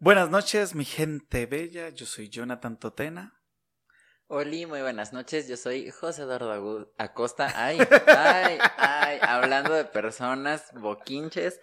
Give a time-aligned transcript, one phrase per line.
[0.00, 1.88] Buenas noches, mi gente bella.
[1.88, 3.42] Yo soy Jonathan Totena.
[4.28, 5.48] Oli, muy buenas noches.
[5.48, 7.52] Yo soy José Eduardo Acosta.
[7.56, 9.18] Ay, ay, ay.
[9.22, 11.60] Hablando de personas boquinches.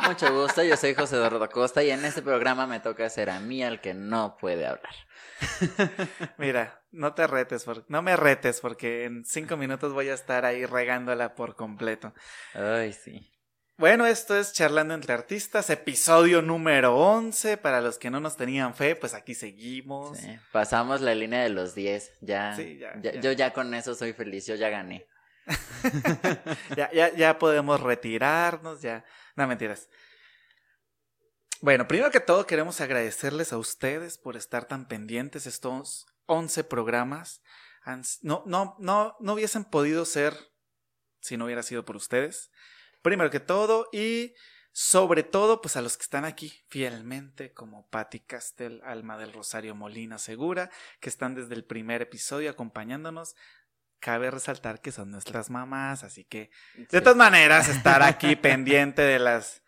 [0.00, 0.62] Mucho gusto.
[0.62, 3.80] Yo soy José Eduardo Acosta y en este programa me toca ser a mí al
[3.80, 4.94] que no puede hablar.
[6.36, 10.66] Mira, no te retes, no me retes porque en cinco minutos voy a estar ahí
[10.66, 12.12] regándola por completo.
[12.52, 13.26] Ay, sí.
[13.80, 17.56] Bueno, esto es Charlando entre Artistas, episodio número 11.
[17.56, 20.18] Para los que no nos tenían fe, pues aquí seguimos.
[20.52, 22.18] pasamos la línea de los 10.
[22.20, 22.54] Ya,
[23.22, 25.06] Yo ya con eso soy feliz, yo ya gané.
[26.76, 29.02] ya, ya, ya podemos retirarnos, ya.
[29.34, 29.88] No, mentiras.
[31.62, 37.40] Bueno, primero que todo queremos agradecerles a ustedes por estar tan pendientes estos 11 programas.
[38.20, 40.36] No, no, no, no hubiesen podido ser
[41.20, 42.50] si no hubiera sido por ustedes
[43.02, 44.34] primero que todo y
[44.72, 49.74] sobre todo pues a los que están aquí fielmente como Patti Castel, Alma del Rosario
[49.74, 53.34] Molina Segura, que están desde el primer episodio acompañándonos.
[53.98, 59.18] Cabe resaltar que son nuestras mamás, así que de todas maneras estar aquí pendiente de
[59.18, 59.62] las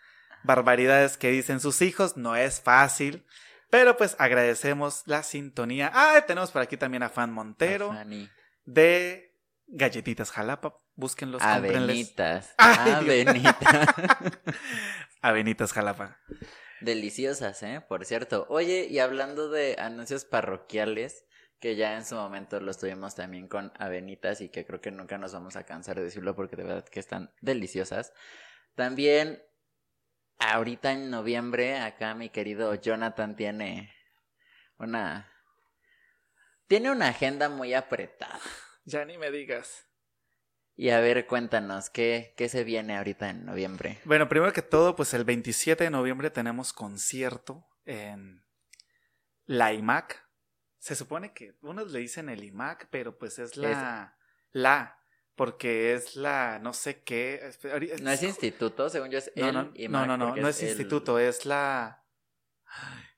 [0.45, 3.27] barbaridades que dicen sus hijos no es fácil.
[3.69, 5.91] Pero pues agradecemos la sintonía.
[5.95, 7.91] Ah, tenemos por aquí también a Fan Montero.
[8.67, 9.35] De
[9.67, 10.82] Galletitas Jalapa.
[10.95, 12.55] Búsquenlos, Avenitas.
[12.59, 13.57] Avenitas.
[15.23, 16.19] Avenitas Jalapa.
[16.81, 17.81] Deliciosas, ¿eh?
[17.89, 18.47] Por cierto.
[18.51, 21.25] Oye, y hablando de anuncios parroquiales,
[21.61, 25.17] que ya en su momento los tuvimos también con Avenitas y que creo que nunca
[25.17, 28.13] nos vamos a cansar de decirlo porque de verdad que están deliciosas.
[28.75, 29.43] También,
[30.39, 33.95] ahorita en noviembre, acá mi querido Jonathan tiene
[34.79, 35.31] una...
[36.67, 38.41] Tiene una agenda muy apretada.
[38.85, 39.92] Ya ni me digas.
[40.75, 43.98] Y a ver, cuéntanos, ¿qué, ¿qué se viene ahorita en noviembre?
[44.05, 48.45] Bueno, primero que todo, pues el 27 de noviembre tenemos concierto en
[49.45, 50.27] la IMAC.
[50.79, 54.17] Se supone que unos le dicen el IMAC, pero pues es la...
[54.55, 54.98] La,
[55.34, 57.52] porque es la no sé qué.
[58.02, 61.18] No es instituto, según yo es no, el no, No, no, no, no es, instituto,
[61.18, 62.05] es la...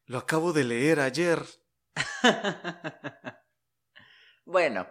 [0.06, 1.40] Lo acabo de leer ayer.
[4.44, 4.86] bueno,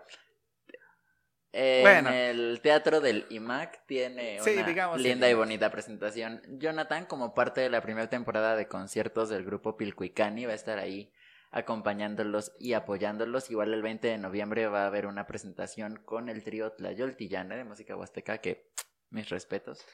[1.54, 6.42] en el teatro del IMAC tiene una linda y bonita presentación.
[6.48, 10.80] Jonathan, como parte de la primera temporada de conciertos del grupo Pilcuicani, va a estar
[10.80, 11.14] ahí
[11.52, 13.52] acompañándolos y apoyándolos.
[13.52, 17.64] Igual el 20 de noviembre va a haber una presentación con el trío Tlayoltillana de
[17.64, 18.72] música huasteca, que
[19.12, 19.86] mis respetos.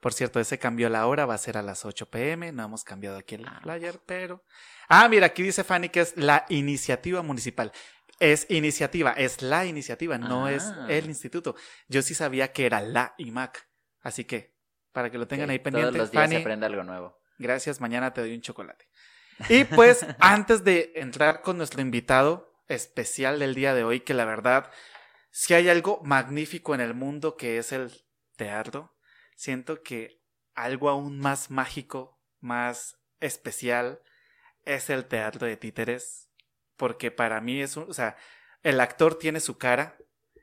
[0.00, 2.84] Por cierto, ese cambió la hora, va a ser a las 8 pm, no hemos
[2.84, 3.60] cambiado aquí el ah.
[3.62, 4.44] flyer, pero...
[4.86, 7.72] Ah, mira, aquí dice Fanny que es la iniciativa municipal.
[8.20, 10.86] Es iniciativa, es la iniciativa, no es ah.
[10.88, 11.56] el instituto.
[11.88, 13.68] Yo sí sabía que era la IMAC.
[14.00, 14.54] Así que,
[14.92, 15.90] para que lo tengan ahí pendiente.
[15.90, 17.20] Todos los días se aprende algo nuevo.
[17.38, 18.88] Gracias, mañana te doy un chocolate.
[19.48, 24.24] Y pues, antes de entrar con nuestro invitado especial del día de hoy, que la
[24.24, 24.70] verdad,
[25.30, 27.92] si hay algo magnífico en el mundo que es el
[28.36, 28.96] teatro,
[29.34, 30.22] siento que
[30.54, 34.00] algo aún más mágico, más especial,
[34.64, 36.23] es el teatro de títeres
[36.76, 38.16] porque para mí es un, o sea,
[38.62, 39.96] el actor tiene su cara,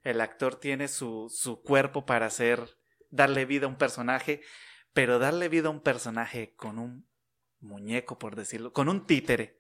[0.04, 2.78] el actor tiene su, su cuerpo para hacer,
[3.10, 4.42] darle vida a un personaje,
[4.94, 7.08] pero darle vida a un personaje con un
[7.60, 9.58] muñeco, por decirlo, con un títere,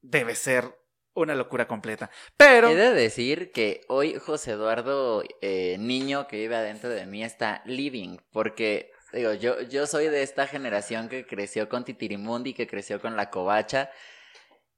[0.00, 0.76] debe ser
[1.14, 2.10] una locura completa.
[2.36, 2.70] Pero.
[2.70, 7.62] He de decir que hoy José Eduardo, eh, niño que vive adentro de mí, está
[7.64, 8.92] living, porque.
[9.12, 13.30] Digo, yo, yo soy de esta generación que creció con Titirimundi, que creció con la
[13.30, 13.90] covacha.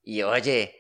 [0.03, 0.78] Y oye,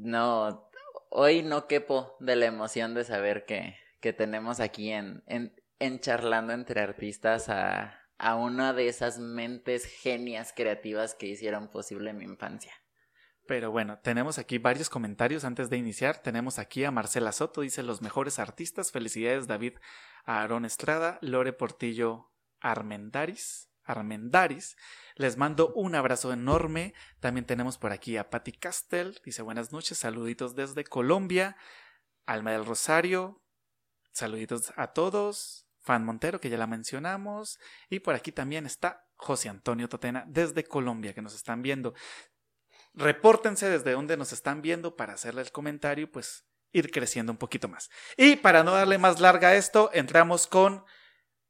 [0.00, 0.70] no,
[1.10, 6.52] hoy no quepo de la emoción de saber que, que tenemos aquí en, en, charlando
[6.52, 12.72] entre artistas a, a una de esas mentes genias creativas que hicieron posible mi infancia.
[13.46, 16.22] Pero bueno, tenemos aquí varios comentarios antes de iniciar.
[16.22, 18.92] Tenemos aquí a Marcela Soto, dice los mejores artistas.
[18.92, 19.78] Felicidades David
[20.24, 22.30] a Aaron Estrada, Lore Portillo
[22.60, 23.69] Armendaris.
[23.90, 24.76] Armendaris.
[25.14, 26.94] Les mando un abrazo enorme.
[27.20, 29.20] También tenemos por aquí a Patti Castel.
[29.24, 31.56] Dice buenas noches, saluditos desde Colombia.
[32.26, 33.42] Alma del Rosario.
[34.12, 35.66] Saluditos a todos.
[35.80, 37.58] Fan Montero, que ya la mencionamos.
[37.88, 41.94] Y por aquí también está José Antonio Totena desde Colombia, que nos están viendo.
[42.94, 47.68] Repórtense desde donde nos están viendo para hacerle el comentario, pues ir creciendo un poquito
[47.68, 47.90] más.
[48.16, 50.84] Y para no darle más larga a esto, entramos con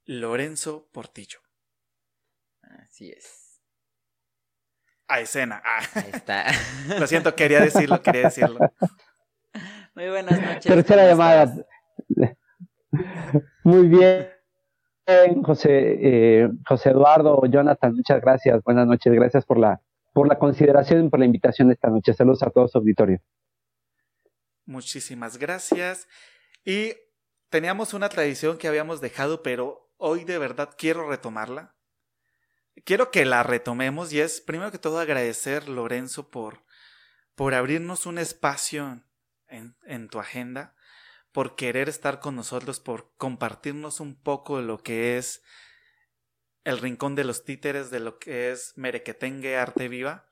[0.05, 1.41] Lorenzo Portillo.
[2.79, 3.61] Así es.
[5.09, 5.63] A escena.
[5.65, 5.83] Ah.
[5.95, 6.47] Ahí está.
[6.99, 8.59] Lo siento, quería decirlo, quería decirlo.
[9.95, 10.65] Muy buenas noches.
[10.65, 11.53] Tercera llamada.
[13.65, 14.31] Muy bien.
[15.43, 18.63] José, eh, José Eduardo, Jonathan, muchas gracias.
[18.63, 19.81] Buenas noches, gracias por la,
[20.13, 22.15] por la consideración y por la invitación esta noche.
[22.15, 23.21] Saludos a todos su auditorio.
[24.67, 26.07] Muchísimas gracias.
[26.65, 26.95] Y
[27.49, 31.75] teníamos una tradición que habíamos dejado, pero hoy de verdad quiero retomarla.
[32.85, 36.65] Quiero que la retomemos y es primero que todo agradecer, Lorenzo, por,
[37.35, 39.03] por abrirnos un espacio
[39.49, 40.75] en, en tu agenda,
[41.33, 45.43] por querer estar con nosotros, por compartirnos un poco de lo que es
[46.65, 50.29] el rincón de los títeres, de lo que es Merequetengue Arte Viva.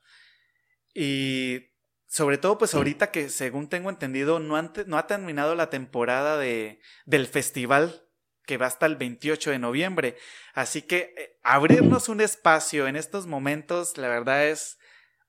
[0.93, 1.69] Y
[2.07, 6.81] sobre todo, pues ahorita que según tengo entendido, no, no ha terminado la temporada de,
[7.05, 8.08] del festival
[8.49, 10.15] que va hasta el 28 de noviembre.
[10.55, 14.79] Así que eh, abrirnos un espacio en estos momentos, la verdad es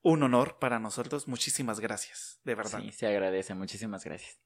[0.01, 1.27] un honor para nosotros.
[1.27, 2.79] Muchísimas gracias, de verdad.
[2.81, 3.53] Sí, se agradece.
[3.53, 4.39] Muchísimas gracias.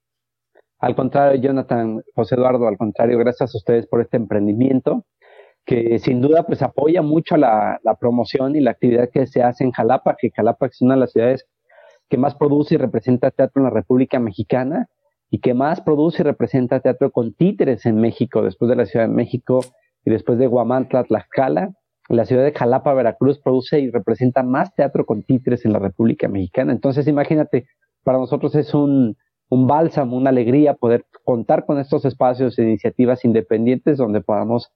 [0.79, 5.05] Al contrario, Jonathan, José Eduardo, al contrario, gracias a ustedes por este emprendimiento
[5.63, 9.63] que sin duda pues apoya mucho la, la promoción y la actividad que se hace
[9.63, 11.47] en Jalapa, que Jalapa es una de las ciudades
[12.09, 14.89] que más produce y representa teatro en la República Mexicana
[15.35, 19.05] y que más produce y representa teatro con títeres en México, después de la Ciudad
[19.05, 19.59] de México
[20.05, 21.73] y después de Guamantla, Tlaxcala.
[22.07, 26.29] La ciudad de Jalapa, Veracruz, produce y representa más teatro con títeres en la República
[26.29, 26.71] Mexicana.
[26.71, 27.67] Entonces, imagínate,
[28.05, 29.17] para nosotros es un,
[29.49, 34.71] un bálsamo, una alegría poder contar con estos espacios e iniciativas independientes donde podamos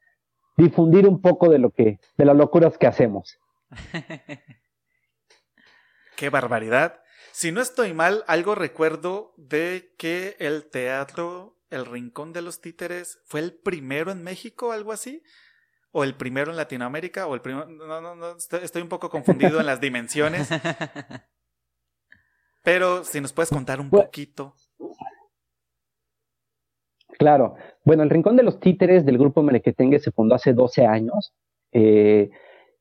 [0.57, 3.39] difundir un poco de lo que, de las locuras que hacemos.
[6.17, 6.99] Qué barbaridad.
[7.39, 13.21] Si no estoy mal, algo recuerdo de que el teatro El Rincón de los Títeres
[13.23, 15.23] fue el primero en México, algo así.
[15.93, 17.65] O el primero en Latinoamérica, o el primero.
[17.69, 20.49] No, no, no, estoy un poco confundido en las dimensiones.
[22.61, 24.53] Pero si nos puedes contar un poquito.
[27.17, 27.55] Claro.
[27.85, 31.33] Bueno, el Rincón de los Títeres del Grupo Merequetengue se fundó hace 12 años.
[31.71, 32.31] Eh,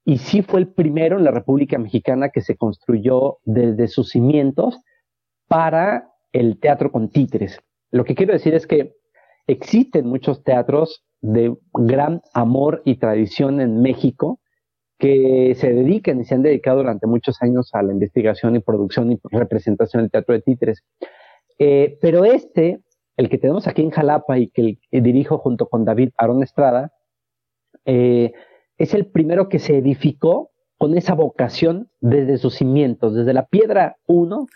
[0.09, 4.81] y sí fue el primero en la República Mexicana que se construyó desde sus cimientos
[5.49, 7.61] para el teatro con títeres.
[7.91, 8.95] Lo que quiero decir es que
[9.47, 14.41] existen muchos teatros de gran amor y tradición en México
[14.99, 19.13] que se dedican y se han dedicado durante muchos años a la investigación y producción
[19.13, 20.85] y representación del teatro de títeres.
[21.59, 22.81] Eh, pero este,
[23.19, 26.95] el que tenemos aquí en Jalapa y que, dirijo junto con David Aaron Estrada,
[27.85, 28.33] eh,
[28.79, 33.97] es el primero que se edificó con esa vocación desde sus cimientos, desde la piedra
[34.07, 34.47] 1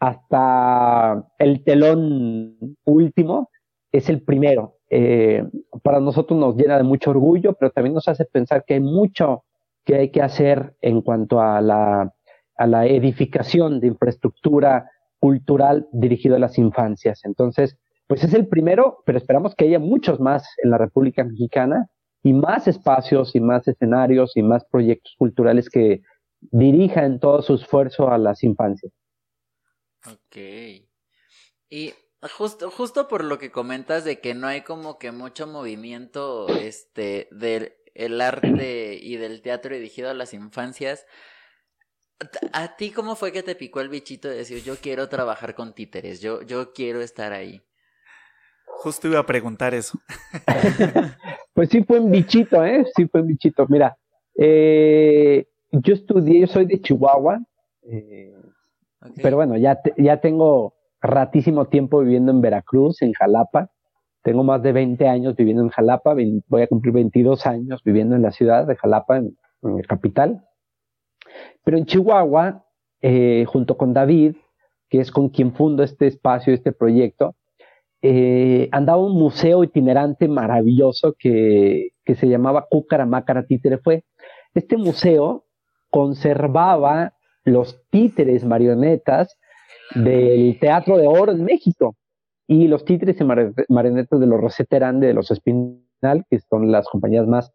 [0.00, 3.50] hasta el telón último,
[3.92, 4.76] es el primero.
[4.88, 5.44] Eh,
[5.82, 9.44] para nosotros nos llena de mucho orgullo, pero también nos hace pensar que hay mucho
[9.84, 12.12] que hay que hacer en cuanto a la,
[12.56, 17.20] a la edificación de infraestructura cultural dirigida a las infancias.
[17.24, 17.76] Entonces,
[18.06, 21.88] pues es el primero, pero esperamos que haya muchos más en la República Mexicana
[22.22, 26.02] y más espacios y más escenarios y más proyectos culturales que
[26.40, 28.92] dirijan todo su esfuerzo a las infancias.
[30.06, 30.36] Ok.
[31.68, 36.48] Y justo, justo por lo que comentas de que no hay como que mucho movimiento
[36.48, 41.06] este del el arte y del teatro dirigido a las infancias.
[42.52, 45.74] ¿A ti cómo fue que te picó el bichito de decir yo quiero trabajar con
[45.74, 47.62] títeres, yo, yo quiero estar ahí?
[48.82, 49.98] Justo iba a preguntar eso.
[51.52, 52.86] pues sí fue un bichito, ¿eh?
[52.96, 53.66] Sí fue un bichito.
[53.68, 53.94] Mira,
[54.38, 57.40] eh, yo estudié, yo soy de Chihuahua,
[57.82, 58.34] eh,
[59.22, 63.70] pero bueno, ya, ya tengo ratísimo tiempo viviendo en Veracruz, en Jalapa.
[64.22, 66.14] Tengo más de 20 años viviendo en Jalapa,
[66.46, 70.42] voy a cumplir 22 años viviendo en la ciudad de Jalapa, en, la capital.
[71.64, 72.64] Pero en Chihuahua,
[73.02, 74.36] eh, junto con David,
[74.88, 77.36] que es con quien fundo este espacio, este proyecto,
[78.02, 83.78] eh, andaba un museo itinerante maravilloso que, que se llamaba Cucaramácara Títere.
[83.78, 84.04] Fue
[84.54, 85.44] este museo
[85.90, 87.14] conservaba
[87.44, 89.36] los títeres marionetas
[89.94, 91.96] del Teatro de Oro en México
[92.46, 93.24] y los títeres y
[93.68, 97.52] marionetas de los Roseterán de los Espinal, que son las compañías más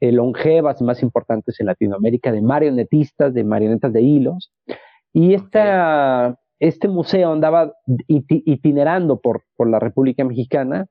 [0.00, 4.52] eh, longevas y más importantes en Latinoamérica de marionetistas, de marionetas de hilos.
[5.12, 7.72] Y esta, este museo andaba
[8.08, 10.86] itinerando por, por la República Mexicana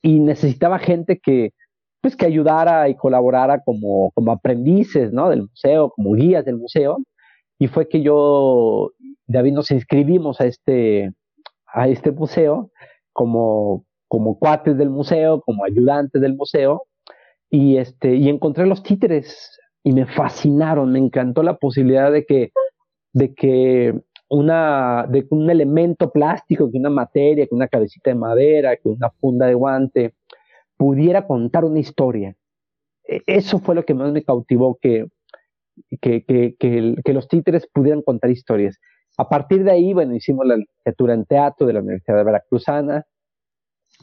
[0.00, 1.52] y necesitaba gente que,
[2.00, 5.28] pues, que ayudara y colaborara como, como aprendices ¿no?
[5.28, 6.98] del museo, como guías del museo.
[7.58, 8.92] Y fue que yo,
[9.26, 11.12] David, nos inscribimos a este,
[11.66, 12.70] a este museo
[13.12, 16.84] como, como cuates del museo, como ayudantes del museo.
[17.50, 22.50] Y, este, y encontré los títeres y me fascinaron, me encantó la posibilidad de que,
[23.12, 24.00] de que
[24.32, 29.10] una, de un elemento plástico, que una materia, que una cabecita de madera, que una
[29.10, 30.14] funda de guante,
[30.78, 32.34] pudiera contar una historia.
[33.06, 35.06] E, eso fue lo que más me cautivó, que,
[36.00, 38.78] que, que, que, los títeres pudieran contar historias.
[39.18, 43.04] A partir de ahí, bueno, hicimos la licenciatura en teatro de la Universidad de Veracruzana,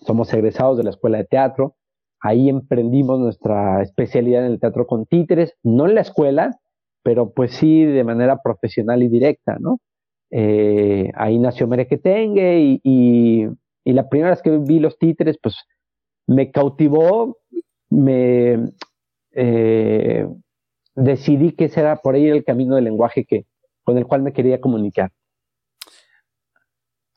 [0.06, 1.76] somos egresados de la Escuela de Teatro,
[2.22, 6.60] ahí emprendimos nuestra especialidad en el teatro con títeres, no en la escuela,
[7.02, 9.80] pero pues sí de manera profesional y directa, ¿no?
[10.32, 13.48] Eh, ahí nació Merequetengue y, y,
[13.84, 15.56] y, la primera vez que vi los títeres, pues
[16.28, 17.40] me cautivó,
[17.90, 18.72] me
[19.32, 20.28] eh,
[20.96, 23.46] decidí que ese era por ahí el camino del lenguaje que,
[23.84, 25.12] con el cual me quería comunicar.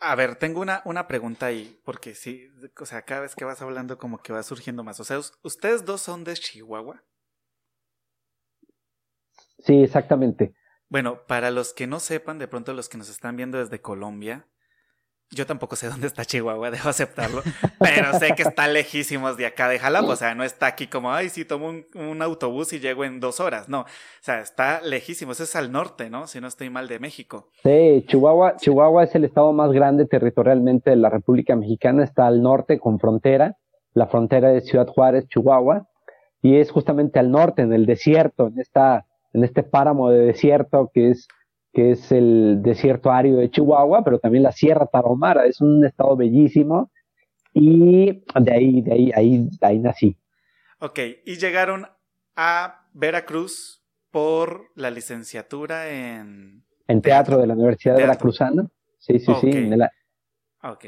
[0.00, 2.48] A ver, tengo una, una pregunta ahí, porque sí,
[2.80, 4.98] o sea, cada vez que vas hablando como que va surgiendo más.
[4.98, 7.04] O sea, ¿ustedes dos son de Chihuahua?
[9.58, 10.54] Sí, exactamente.
[10.92, 14.46] Bueno, para los que no sepan, de pronto los que nos están viendo desde Colombia,
[15.30, 17.40] yo tampoco sé dónde está Chihuahua, debo aceptarlo,
[17.80, 21.10] pero sé que está lejísimos de acá de Jalapa, o sea, no está aquí como,
[21.10, 23.86] ay, sí, tomo un, autobús y llego en dos horas, no, o
[24.20, 26.26] sea, está lejísimos, es al norte, ¿no?
[26.26, 27.48] Si no estoy mal de México.
[27.62, 32.42] Sí, Chihuahua, Chihuahua es el estado más grande territorialmente de la República Mexicana, está al
[32.42, 33.56] norte con frontera,
[33.94, 35.88] la frontera de Ciudad Juárez, Chihuahua,
[36.42, 40.90] y es justamente al norte, en el desierto, en esta, en este páramo de desierto
[40.92, 41.28] que es
[41.72, 46.16] que es el desierto árido de Chihuahua, pero también la Sierra Tarahumara, es un estado
[46.16, 46.90] bellísimo
[47.54, 50.18] y de ahí, de ahí, ahí, ahí nací.
[50.80, 51.86] Ok, y llegaron
[52.36, 56.64] a Veracruz por la licenciatura en...
[56.88, 58.68] En teatro, de la Universidad de Veracruzana.
[58.98, 59.50] Sí, sí, sí.
[59.50, 59.80] En
[60.62, 60.84] Ok.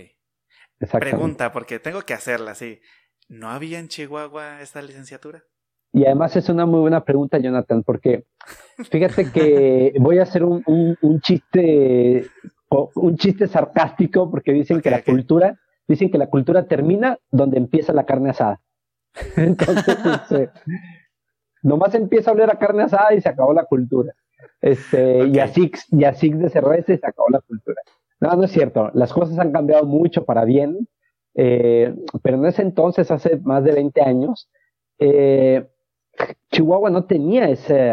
[0.99, 2.81] Pregunta, porque tengo que hacerla, sí.
[3.29, 5.45] ¿No había en Chihuahua esta licenciatura?
[5.95, 8.25] Y además es una muy buena pregunta, Jonathan, porque
[8.91, 12.27] fíjate que voy a hacer un, un, chiste,
[12.97, 17.93] un chiste sarcástico, porque dicen que la cultura, dicen que la cultura termina donde empieza
[17.93, 18.61] la carne asada.
[19.37, 20.51] Entonces, este,
[21.63, 24.13] nomás empieza a oler a carne asada y se acabó la cultura.
[24.61, 27.81] Este, y así, y así de cerveza y se acabó la cultura.
[28.19, 28.91] No, no es cierto.
[28.95, 30.89] Las cosas han cambiado mucho para bien,
[31.37, 34.51] eh, pero en ese entonces, hace más de 20 años,
[34.99, 35.69] eh,
[36.51, 37.93] Chihuahua no tenía ese,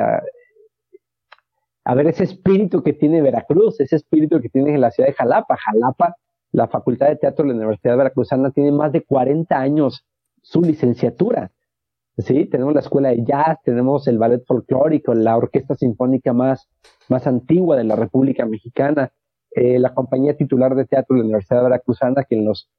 [1.84, 5.16] a ver, ese espíritu que tiene Veracruz, ese espíritu que tiene en la ciudad de
[5.16, 5.58] Jalapa.
[5.58, 6.16] Jalapa,
[6.52, 10.06] la Facultad de Teatro de la Universidad Veracruzana, tiene más de 40 años
[10.42, 11.52] su licenciatura.
[12.18, 12.46] ¿sí?
[12.46, 16.70] Tenemos la escuela de jazz, tenemos el ballet folclórico, la orquesta sinfónica más,
[17.10, 19.12] más antigua de la República Mexicana,
[19.52, 22.70] eh, la compañía titular de teatro de la Universidad Veracruzana, que en, los,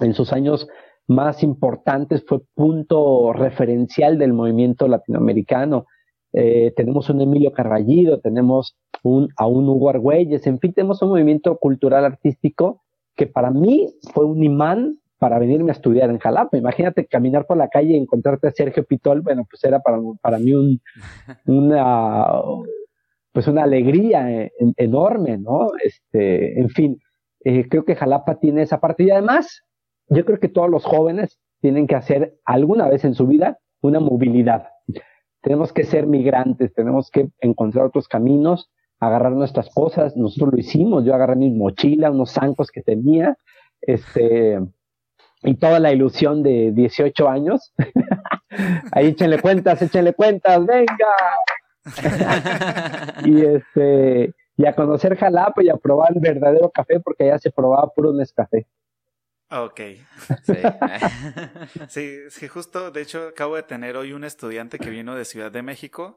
[0.00, 0.68] en sus años
[1.06, 5.86] más importantes, fue punto referencial del movimiento latinoamericano.
[6.32, 11.08] Eh, tenemos un Emilio Carballido, tenemos un, a un Hugo Argüelles, en fin, tenemos un
[11.08, 12.82] movimiento cultural artístico
[13.16, 16.56] que para mí fue un imán para venirme a estudiar en Jalapa.
[16.56, 20.38] Imagínate caminar por la calle y encontrarte a Sergio Pitol, bueno, pues era para, para
[20.38, 20.80] mí un,
[21.46, 22.26] una,
[23.32, 25.68] pues una alegría eh, enorme, ¿no?
[25.82, 26.98] Este, en fin,
[27.44, 29.62] eh, creo que Jalapa tiene esa parte y además
[30.10, 34.00] yo creo que todos los jóvenes tienen que hacer alguna vez en su vida una
[34.00, 34.68] movilidad.
[35.40, 40.16] Tenemos que ser migrantes, tenemos que encontrar otros caminos, agarrar nuestras cosas.
[40.16, 43.38] Nosotros lo hicimos, yo agarré mi mochila, unos zancos que tenía,
[43.80, 44.60] este,
[45.42, 47.72] y toda la ilusión de 18 años.
[48.92, 51.06] Ahí échenle cuentas, échenle cuentas, venga.
[53.24, 57.50] y este, y a conocer Jalapa y a probar el verdadero café, porque allá se
[57.50, 58.66] probaba puro Nescafé.
[59.50, 59.80] Ok.
[60.44, 60.54] Sí.
[62.30, 65.62] sí, justo, de hecho, acabo de tener hoy un estudiante que vino de Ciudad de
[65.62, 66.16] México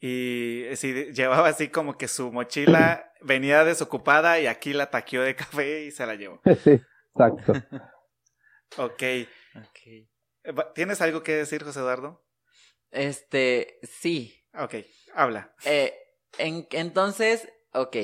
[0.00, 5.34] y sí, llevaba así como que su mochila venía desocupada y aquí la taqueó de
[5.34, 6.40] café y se la llevó.
[6.64, 6.80] Sí,
[7.14, 7.52] exacto.
[8.76, 9.02] ok.
[9.70, 10.08] okay.
[10.74, 12.24] ¿Tienes algo que decir, José Eduardo?
[12.90, 14.46] Este, sí.
[14.54, 14.76] Ok,
[15.14, 15.52] habla.
[15.64, 15.94] Eh,
[16.38, 17.96] entonces, ok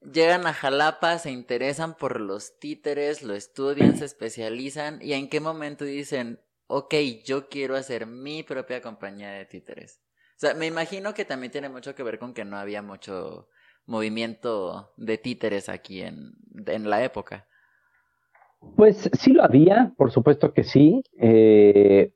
[0.00, 5.40] Llegan a Jalapa, se interesan por los títeres, lo estudian, se especializan y en qué
[5.40, 10.00] momento dicen, ok, yo quiero hacer mi propia compañía de títeres.
[10.36, 13.48] O sea, me imagino que también tiene mucho que ver con que no había mucho
[13.84, 16.32] movimiento de títeres aquí en,
[16.66, 17.46] en la época.
[18.76, 21.02] Pues sí lo había, por supuesto que sí.
[21.18, 22.12] Eh,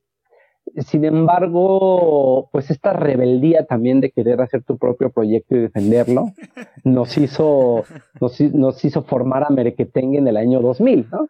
[0.83, 6.33] sin embargo, pues esta rebeldía también de querer hacer tu propio proyecto y defenderlo,
[6.83, 7.83] nos hizo,
[8.19, 11.27] nos, hizo formar a Merequetengue en el año 2000, ¿no?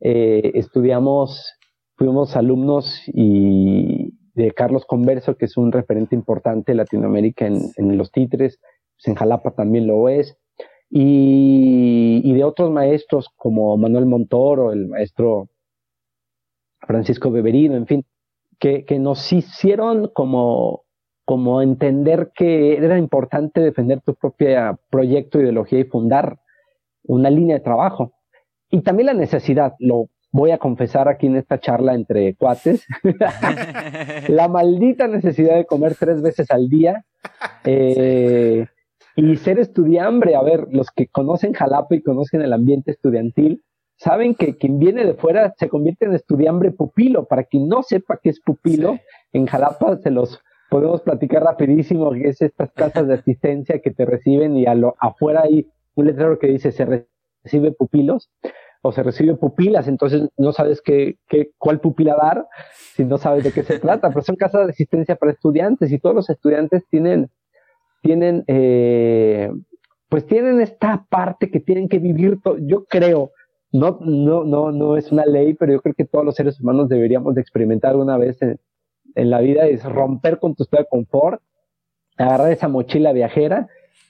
[0.00, 1.54] Eh, estudiamos,
[1.96, 8.10] fuimos alumnos y de Carlos Converso, que es un referente importante en Latinoamérica en, los
[8.10, 8.58] titres,
[8.96, 10.38] pues en Jalapa también lo es,
[10.90, 15.48] y de otros maestros como Manuel Montoro, el maestro
[16.80, 18.04] Francisco Beberino, en fin,
[18.58, 20.84] que, nos hicieron como,
[21.24, 26.38] como entender que era importante defender tu propio proyecto, ideología y fundar
[27.04, 28.12] una línea de trabajo.
[28.70, 32.86] Y también la necesidad, lo voy a confesar aquí en esta charla entre cuates,
[34.28, 37.04] la maldita necesidad de comer tres veces al día
[37.64, 38.66] eh,
[39.16, 40.34] y ser estudiambre.
[40.34, 43.62] A ver, los que conocen Jalapa y conocen el ambiente estudiantil,
[43.98, 47.26] saben que quien viene de fuera se convierte en estudiambre pupilo.
[47.26, 48.98] Para quien no sepa qué es pupilo,
[49.32, 50.40] en Jalapa se los
[50.70, 54.94] podemos platicar rapidísimo, que es estas casas de asistencia que te reciben y a lo,
[55.00, 57.08] afuera hay un letrero que dice se
[57.44, 58.30] recibe pupilos
[58.82, 62.46] o se recibe pupilas, entonces no sabes qué, qué, cuál pupila dar
[62.94, 65.98] si no sabes de qué se trata, pero son casas de asistencia para estudiantes y
[65.98, 67.30] todos los estudiantes tienen,
[68.02, 69.50] tienen, eh,
[70.08, 73.32] pues tienen esta parte que tienen que vivir, yo creo,
[73.72, 76.88] no, no, no, no es una ley, pero yo creo que todos los seres humanos
[76.88, 78.58] deberíamos de experimentar una vez en,
[79.14, 81.42] en la vida, es romper con tu estado de confort,
[82.16, 83.68] agarrar esa mochila viajera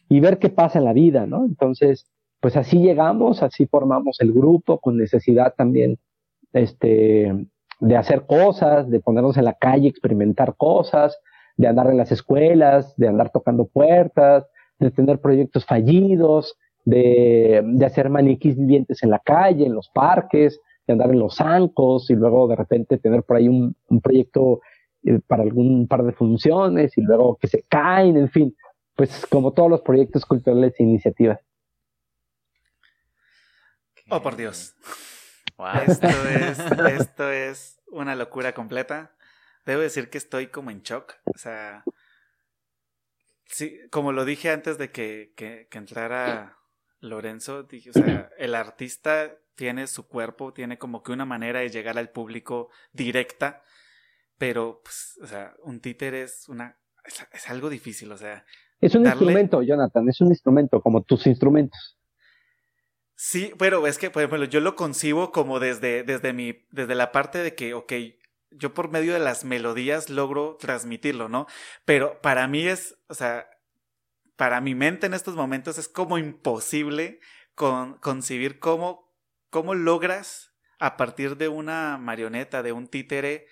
[0.09, 1.45] y ver qué pasa en la vida, ¿no?
[1.45, 2.07] Entonces,
[2.41, 5.99] pues así llegamos, así formamos el grupo con necesidad también
[6.53, 7.47] este,
[7.81, 11.19] de hacer cosas, de ponernos en la calle, experimentar cosas,
[11.57, 14.47] de andar en las escuelas, de andar tocando puertas,
[14.79, 20.61] de tener proyectos fallidos, de, de hacer maniquís vivientes en la calle, en los parques,
[20.87, 24.61] de andar en los zancos y luego de repente tener por ahí un, un proyecto
[25.05, 28.57] eh, para algún par de funciones y luego que se caen, en fin,
[28.97, 31.39] pues como todos los proyectos culturales e iniciativas.
[34.11, 34.75] Oh, por Dios.
[35.87, 36.59] Esto, es,
[37.01, 39.15] esto es una locura completa.
[39.67, 41.15] Debo decir que estoy como en shock.
[41.25, 41.85] O sea,
[43.45, 46.58] sí, como lo dije antes de que, que, entrara
[47.01, 51.69] Lorenzo, dije, o sea, el artista tiene su cuerpo, tiene como que una manera de
[51.69, 53.63] llegar al público directa,
[54.37, 56.79] pero, pues, o sea, un títer es una,
[57.33, 58.45] es, algo difícil, o sea.
[58.81, 61.99] Es un instrumento, Jonathan, es un instrumento, como tus instrumentos.
[63.17, 67.11] Sí, pero es que, por ejemplo, yo lo concibo como desde, desde mi, desde la
[67.11, 67.93] parte de que, ok,
[68.53, 71.47] yo por medio de las melodías logro transmitirlo, ¿no?
[71.85, 73.49] Pero para mí es, o sea,
[74.39, 77.19] para mi mente en estos momentos es como imposible
[77.57, 79.13] con, concebir cómo,
[79.51, 83.49] cómo logras a partir de una marioneta, de un títere,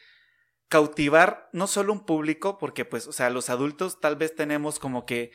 [0.68, 5.06] cautivar no solo un público, porque pues, o sea, los adultos tal vez tenemos como
[5.06, 5.32] que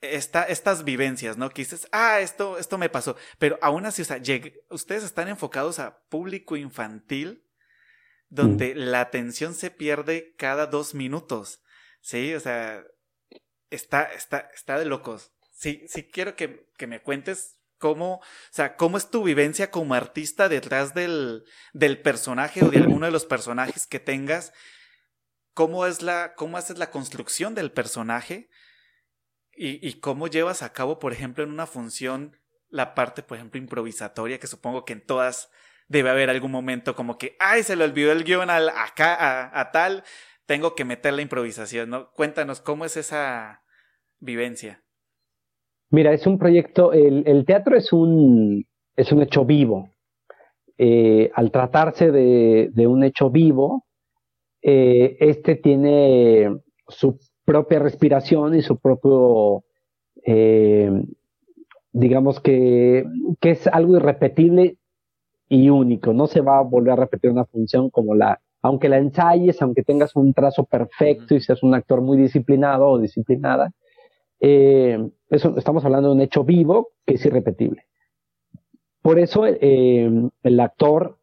[0.00, 1.50] estas vivencias, ¿no?
[1.50, 3.14] Que dices, ah, esto, esto me pasó.
[3.38, 4.22] Pero aún así, o sea,
[4.70, 7.44] ustedes están enfocados a público infantil,
[8.30, 8.78] donde mm.
[8.78, 11.60] la atención se pierde cada dos minutos.
[12.00, 12.82] Sí, o sea,
[13.70, 15.32] está, está, está de locos.
[15.52, 19.94] Sí, sí quiero que, que me cuentes cómo, o sea, cómo es tu vivencia como
[19.94, 24.52] artista detrás del, del personaje o de alguno de los personajes que tengas.
[25.54, 28.50] ¿Cómo es la, cómo haces la construcción del personaje?
[29.56, 34.38] y, cómo llevas a cabo, por ejemplo, en una función la parte, por ejemplo, improvisatoria,
[34.38, 35.50] que supongo que en todas
[35.88, 39.72] debe haber algún momento como que, ay, se le olvidó el guion al, acá, a,
[39.72, 40.04] tal,
[40.46, 42.10] tengo que meter la improvisación, ¿no?
[42.12, 43.62] Cuéntanos, ¿cómo es esa
[44.20, 44.82] vivencia?
[45.90, 48.64] Mira, es un proyecto, el, teatro es un,
[48.96, 49.90] es un hecho vivo.
[50.78, 53.84] Eh, al tratarse de, un hecho vivo,
[54.62, 59.64] eh, este tiene su propia respiración y su propio,
[60.24, 60.90] eh,
[61.92, 63.04] digamos que,
[63.40, 64.76] que es algo irrepetible
[65.48, 66.12] y único.
[66.12, 69.82] No se va a volver a repetir una función como la, aunque la ensayes, aunque
[69.82, 73.72] tengas un trazo perfecto y seas un actor muy disciplinado o disciplinada,
[74.40, 74.98] eh,
[75.30, 77.84] eso, estamos hablando de un hecho vivo que es irrepetible.
[79.02, 80.10] Por eso eh,
[80.42, 81.18] el actor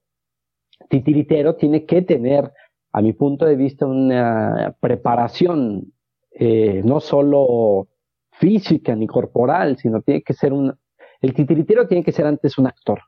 [0.89, 2.51] titiritero tiene que tener,
[2.91, 5.93] a mi punto de vista, una preparación
[6.31, 7.89] eh, no solo
[8.31, 10.73] física ni corporal, sino tiene que ser un...
[11.21, 13.01] El titiritero tiene que ser antes un actor,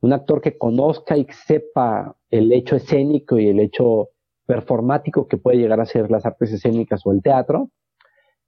[0.00, 4.10] un actor que conozca y sepa el hecho escénico y el hecho
[4.46, 7.70] performático que puede llegar a ser las artes escénicas o el teatro.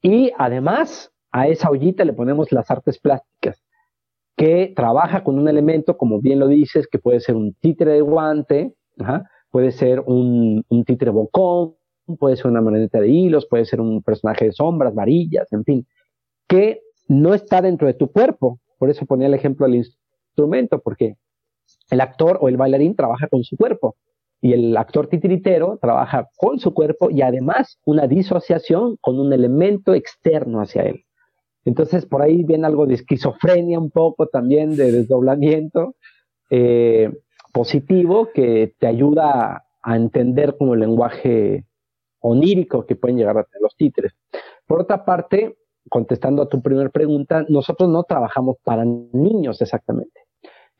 [0.02, 3.62] Y además a esa ollita le ponemos las artes plásticas,
[4.36, 8.00] que trabaja con un elemento, como bien lo dices, que puede ser un títere de
[8.00, 8.74] guante,
[9.50, 11.74] puede ser un, un títere bocón,
[12.18, 15.86] puede ser una marioneta de hilos, puede ser un personaje de sombras, varillas, en fin,
[16.48, 18.60] que no está dentro de tu cuerpo.
[18.78, 21.16] Por eso ponía el ejemplo del instrumento, porque
[21.90, 23.96] el actor o el bailarín trabaja con su cuerpo
[24.40, 29.94] y el actor titiritero trabaja con su cuerpo y además una disociación con un elemento
[29.94, 31.04] externo hacia él.
[31.64, 35.94] Entonces por ahí viene algo de esquizofrenia un poco también, de desdoblamiento
[36.48, 37.10] eh,
[37.52, 41.66] positivo que te ayuda a entender como el lenguaje
[42.20, 44.12] onírico que pueden llegar a tener los títeres.
[44.66, 45.56] Por otra parte,
[45.88, 50.19] contestando a tu primera pregunta, nosotros no trabajamos para niños exactamente.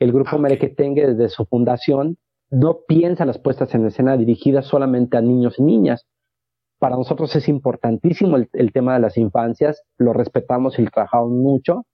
[0.00, 2.16] El grupo ah, Merequetengue desde su fundación
[2.50, 6.06] no piensa las puestas en escena dirigidas solamente a niños y niñas.
[6.78, 11.84] Para nosotros es importantísimo el, tema de las infancias, lo respetamos y lo trabajamos mucho,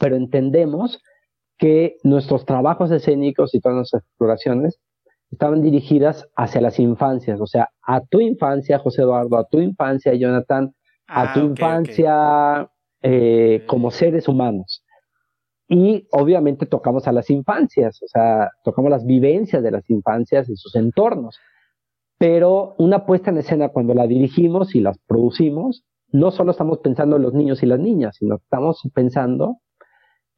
[0.00, 1.00] pero entendemos
[1.58, 4.80] que nuestros trabajos escénicos y todas nuestras exploraciones
[5.30, 10.14] estaban dirigidas hacia las infancias, o sea, a tu infancia, José Eduardo, a tu infancia,
[10.14, 10.74] Jonathan,
[11.06, 12.70] a ah, tu infancia
[13.02, 14.82] eh, como seres humanos.
[15.68, 20.56] Y obviamente tocamos a las infancias, o sea, tocamos las vivencias de las infancias y
[20.56, 21.38] sus entornos.
[22.18, 27.16] Pero una puesta en escena cuando la dirigimos y las producimos, no solo estamos pensando
[27.16, 29.58] en los niños y las niñas, sino estamos pensando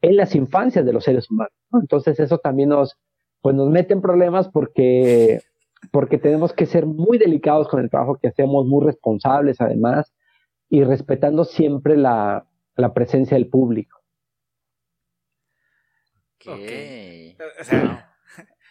[0.01, 1.53] en las infancias de los seres humanos.
[1.73, 2.97] Entonces eso también nos,
[3.41, 5.39] pues nos mete en problemas porque,
[5.91, 10.13] porque tenemos que ser muy delicados con el trabajo que hacemos, muy responsables además,
[10.69, 14.00] y respetando siempre la, la presencia del público.
[16.45, 17.37] Okay.
[17.59, 18.17] O sea,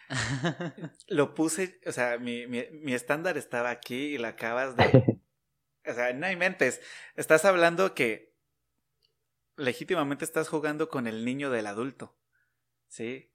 [1.07, 5.17] lo puse, o sea, mi, mi, estándar estaba aquí y lo acabas de...
[5.83, 6.79] O sea, no hay mentes.
[7.15, 8.35] Estás hablando que
[9.55, 12.15] legítimamente estás jugando con el niño del adulto.
[12.87, 13.33] ¿Sí?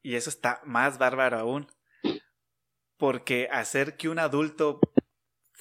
[0.00, 1.70] Y eso está más bárbaro aún.
[2.96, 4.80] Porque hacer que un adulto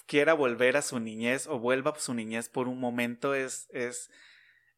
[0.06, 4.10] quiera volver a su niñez o vuelva a su niñez por un momento es, es,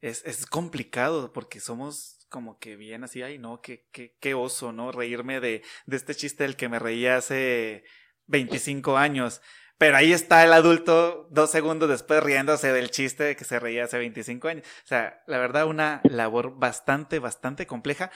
[0.01, 4.71] es, es complicado porque somos como que bien así, ay, no, qué, qué, qué oso,
[4.71, 4.91] ¿no?
[4.91, 7.83] Reírme de, de este chiste del que me reía hace
[8.27, 9.41] 25 años.
[9.77, 13.83] Pero ahí está el adulto dos segundos después riéndose del chiste de que se reía
[13.83, 14.65] hace 25 años.
[14.83, 18.11] O sea, la verdad, una labor bastante, bastante compleja.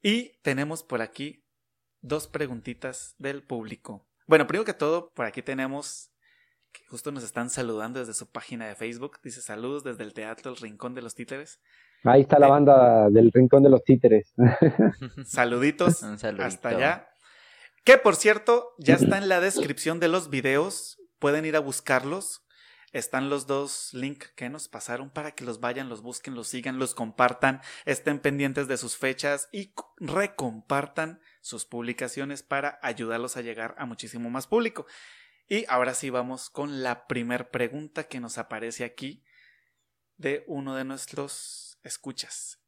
[0.00, 1.44] Y tenemos por aquí
[2.00, 4.08] dos preguntitas del público.
[4.26, 6.12] Bueno, primero que todo, por aquí tenemos
[6.72, 9.18] que justo nos están saludando desde su página de Facebook.
[9.22, 11.60] Dice saludos desde el Teatro El Rincón de los Títeres.
[12.04, 14.34] Ahí está la banda del Rincón de los Títeres.
[15.24, 17.08] Saluditos hasta allá.
[17.84, 21.00] Que por cierto, ya está en la descripción de los videos.
[21.18, 22.44] Pueden ir a buscarlos.
[22.92, 26.78] Están los dos links que nos pasaron para que los vayan, los busquen, los sigan,
[26.78, 33.74] los compartan, estén pendientes de sus fechas y recompartan sus publicaciones para ayudarlos a llegar
[33.78, 34.86] a muchísimo más público.
[35.48, 39.24] Y ahora sí vamos con la primer pregunta que nos aparece aquí
[40.18, 42.62] de uno de nuestros escuchas.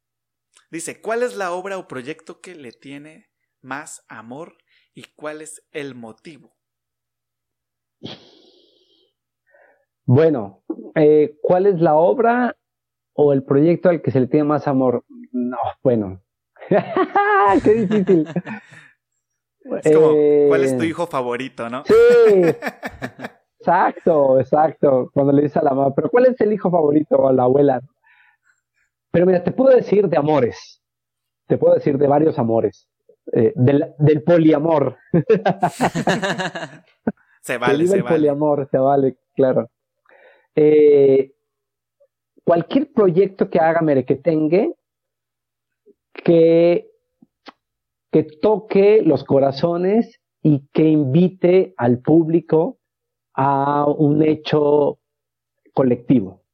[0.71, 3.29] Dice, ¿cuál es la obra o proyecto que le tiene
[3.61, 4.57] más amor
[4.93, 6.55] y cuál es el motivo?
[10.05, 10.63] Bueno,
[10.95, 12.57] eh, ¿cuál es la obra
[13.13, 15.03] o el proyecto al que se le tiene más amor?
[15.31, 16.21] No, bueno.
[17.63, 18.27] Qué difícil.
[19.81, 20.09] Es como,
[20.47, 21.83] ¿cuál es tu eh, hijo favorito, no?
[21.85, 21.93] Sí.
[23.65, 25.09] Exacto, exacto.
[25.11, 27.81] Cuando le dice a la mamá, pero ¿cuál es el hijo favorito o la abuela?
[29.15, 30.83] Pero mira, te puedo decir de amores,
[31.47, 32.89] te puedo decir de varios amores,
[33.31, 34.97] eh, del, poliamor.
[37.41, 39.69] se vale, se el poliamor, se vale, claro.
[40.53, 41.31] Eh,
[42.43, 44.75] cualquier proyecto que haga Merequetengue
[46.11, 46.91] que,
[48.11, 52.79] que toque los corazones y que invite al público
[53.33, 54.99] a un hecho
[55.73, 56.44] colectivo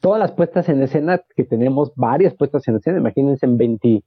[0.00, 4.02] todas las puestas en escena que tenemos, varias puestas en escena, imagínense en 20,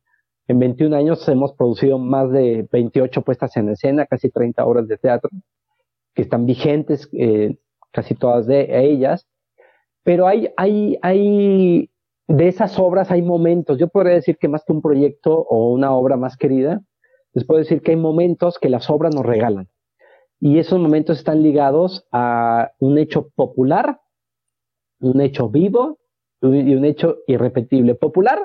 [0.48, 4.98] en 21 años hemos producido más de 28 puestas en escena, casi 30 horas de
[4.98, 5.30] teatro,
[6.14, 7.58] que están vigentes, eh,
[7.92, 9.28] casi todas de ellas,
[10.04, 11.90] pero hay, hay, hay,
[12.28, 15.92] de esas obras hay momentos, yo podría decir que más que un proyecto o una
[15.92, 16.82] obra más querida,
[17.34, 19.70] les puedo decir que hay momentos que las obras nos regalan.
[20.40, 24.00] Y esos momentos están ligados a un hecho popular
[25.02, 26.00] un hecho vivo
[26.42, 27.96] y un hecho irrepetible.
[27.96, 28.40] Popular,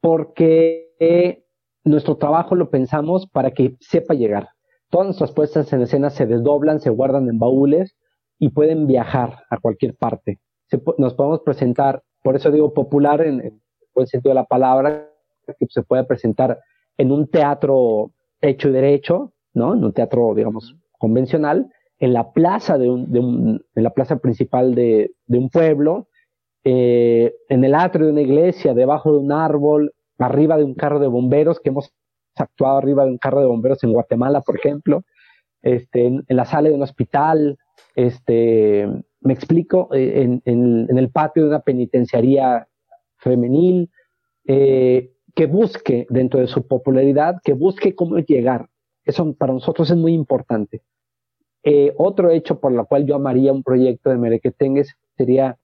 [0.00, 1.44] porque
[1.84, 4.48] nuestro trabajo lo pensamos para que sepa llegar.
[4.90, 7.96] Todas nuestras puestas en escena se desdoblan, se guardan en baúles
[8.38, 10.38] y pueden viajar a cualquier parte.
[10.98, 13.60] nos podemos presentar, por eso digo popular en, el
[13.94, 15.10] buen sentido de la palabra,
[15.58, 16.58] que se puede presentar
[16.98, 19.74] en un teatro hecho y derecho, ¿no?
[19.74, 24.16] En un teatro, digamos, convencional, en la plaza de un, de un en la plaza
[24.18, 26.08] principal de, de un pueblo,
[26.64, 30.98] eh, en el atrio de una iglesia, debajo de un árbol, arriba de un carro
[30.98, 31.92] de bomberos, que hemos
[32.34, 35.04] actuado arriba de un carro de bomberos en Guatemala, por ejemplo,
[35.62, 37.58] este, en, la sala de un hospital,
[37.94, 38.86] este,
[39.20, 42.68] me explico, eh, en, en, el patio de una penitenciaría
[43.18, 43.90] femenil,
[44.46, 48.68] eh, que busque dentro de su popularidad, que busque cómo llegar.
[49.04, 50.82] Eso para nosotros es muy importante
[51.68, 55.58] eh, otro hecho por lo cual yo amaría un proyecto de Merequetengues sería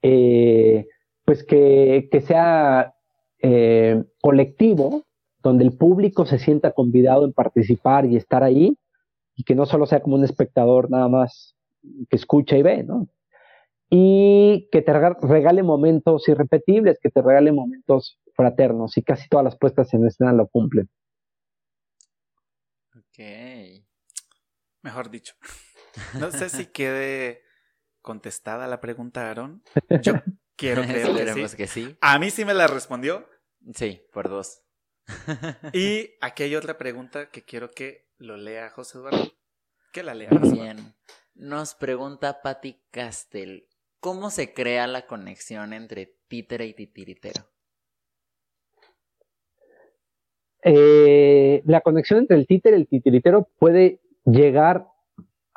[0.00, 0.86] eh,
[1.24, 2.94] pues que, que sea
[3.40, 5.02] eh, colectivo,
[5.42, 8.78] donde el público se sienta convidado en participar y estar ahí,
[9.34, 11.56] y que no solo sea como un espectador nada más
[12.08, 13.08] que escucha y ve, ¿no?
[13.90, 19.56] Y que te regale momentos irrepetibles, que te regale momentos fraternos, y casi todas las
[19.56, 20.88] puestas en escena lo cumplen.
[22.96, 23.81] Ok.
[24.82, 25.34] Mejor dicho.
[26.18, 27.42] No sé si quede
[28.00, 29.62] contestada la pregunta, Aaron.
[30.00, 30.14] Yo
[30.56, 31.56] quiero creer que sí.
[31.56, 31.96] que sí.
[32.00, 33.28] A mí sí me la respondió.
[33.74, 34.62] Sí, por dos.
[35.74, 39.32] y aquí hay otra pregunta que quiero que lo lea José Eduardo.
[39.92, 40.30] Que la lea.
[40.30, 40.94] Bien.
[41.34, 43.68] Nos pregunta Patti Castel.
[44.00, 47.52] ¿Cómo se crea la conexión entre títere y titiritero?
[50.64, 54.88] Eh, la conexión entre el títere y el titiritero puede llegar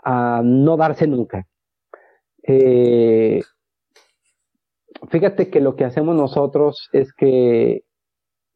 [0.04, 1.48] a no darse nunca.
[2.44, 3.42] Eh,
[5.10, 7.84] fíjate que lo que hacemos nosotros es que,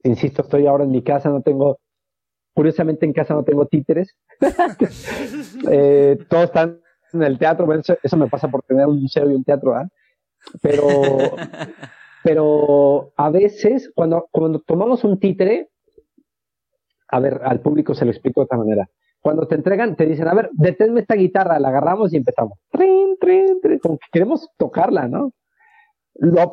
[0.04, 1.80] insisto, estoy ahora en mi casa, no tengo,
[2.54, 4.16] curiosamente en casa no tengo títeres,
[5.72, 6.82] eh, todos están
[7.14, 9.88] en el teatro, eso, me pasa por tener un museo y un teatro, ¿ah?
[10.62, 10.86] pero,
[12.24, 15.70] pero a veces cuando, cuando tomamos un títere,
[17.08, 18.88] a ver, al público se lo explico de otra manera
[19.22, 22.58] cuando te entregan, te dicen, a ver, deténme esta guitarra, la agarramos y empezamos.
[22.72, 25.34] Trin, trin, trin, como que queremos tocarla, ¿no?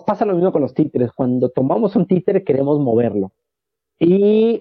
[0.06, 1.12] Pasa lo mismo con los títeres.
[1.12, 3.32] Cuando tomamos un títere, queremos moverlo.
[3.98, 4.60] Y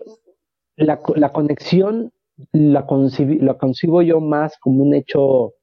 [0.75, 2.11] la, conexión
[2.51, 5.53] la, concibo yo más como un hecho,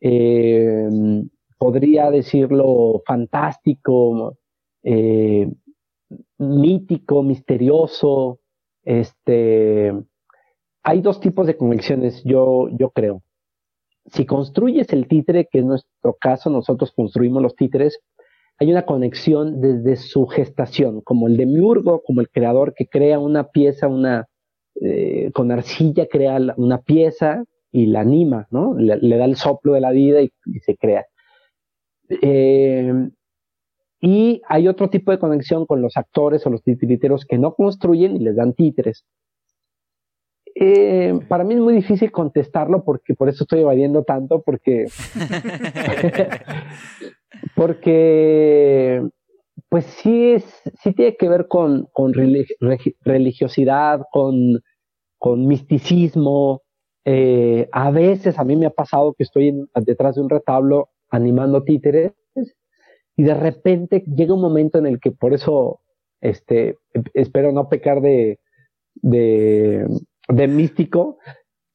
[0.00, 0.88] eh,
[1.58, 4.38] podría decirlo, fantástico,
[4.82, 5.50] eh,
[6.38, 8.40] mítico, misterioso,
[8.82, 9.92] este
[10.82, 13.22] hay dos tipos de conexiones, yo, creo.
[14.06, 18.00] Si construyes el títere, que es nuestro caso, nosotros construimos los títeres,
[18.58, 23.48] hay una conexión desde su gestación, como el demiurgo, como el creador que crea una
[23.48, 24.26] pieza, una
[24.80, 28.74] eh, con arcilla crea una pieza y la anima, ¿no?
[28.74, 30.30] Le, da el soplo de la vida y,
[30.64, 31.06] se crea.
[32.08, 32.92] Eh,
[34.00, 38.16] y hay otro tipo de conexión con los actores o los titiriteros que no construyen
[38.16, 39.04] y les dan títeres.
[40.54, 44.86] Eh, para mí es muy difícil contestarlo porque por eso estoy evadiendo tanto, porque,
[47.54, 49.02] porque
[49.68, 50.44] pues sí, es,
[50.82, 54.60] sí tiene que ver con, con religiosidad, con,
[55.18, 56.62] con misticismo.
[57.04, 61.62] Eh, a veces a mí me ha pasado que estoy detrás de un retablo animando
[61.62, 62.12] títeres
[63.16, 65.80] y de repente llega un momento en el que por eso
[66.20, 66.76] este,
[67.14, 68.38] espero no pecar de,
[68.96, 69.86] de
[70.32, 71.18] de místico,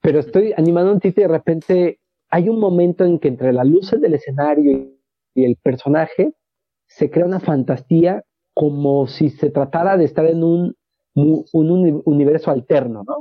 [0.02, 3.68] pero estoy animando un títere y de repente hay un momento en que entre las
[3.68, 4.90] luces del escenario
[5.34, 6.34] y el personaje
[6.88, 10.76] se crea una fantasía como si se tratara de estar en un,
[11.14, 13.18] un universo alterno, ¿no?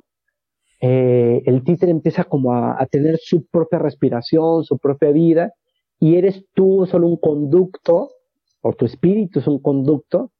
[0.80, 5.52] Eh, el títere empieza como a, a, tener su propia respiración, su propia vida,
[5.98, 8.10] y eres tú solo un conducto,
[8.60, 10.30] o tu espíritu es un conducto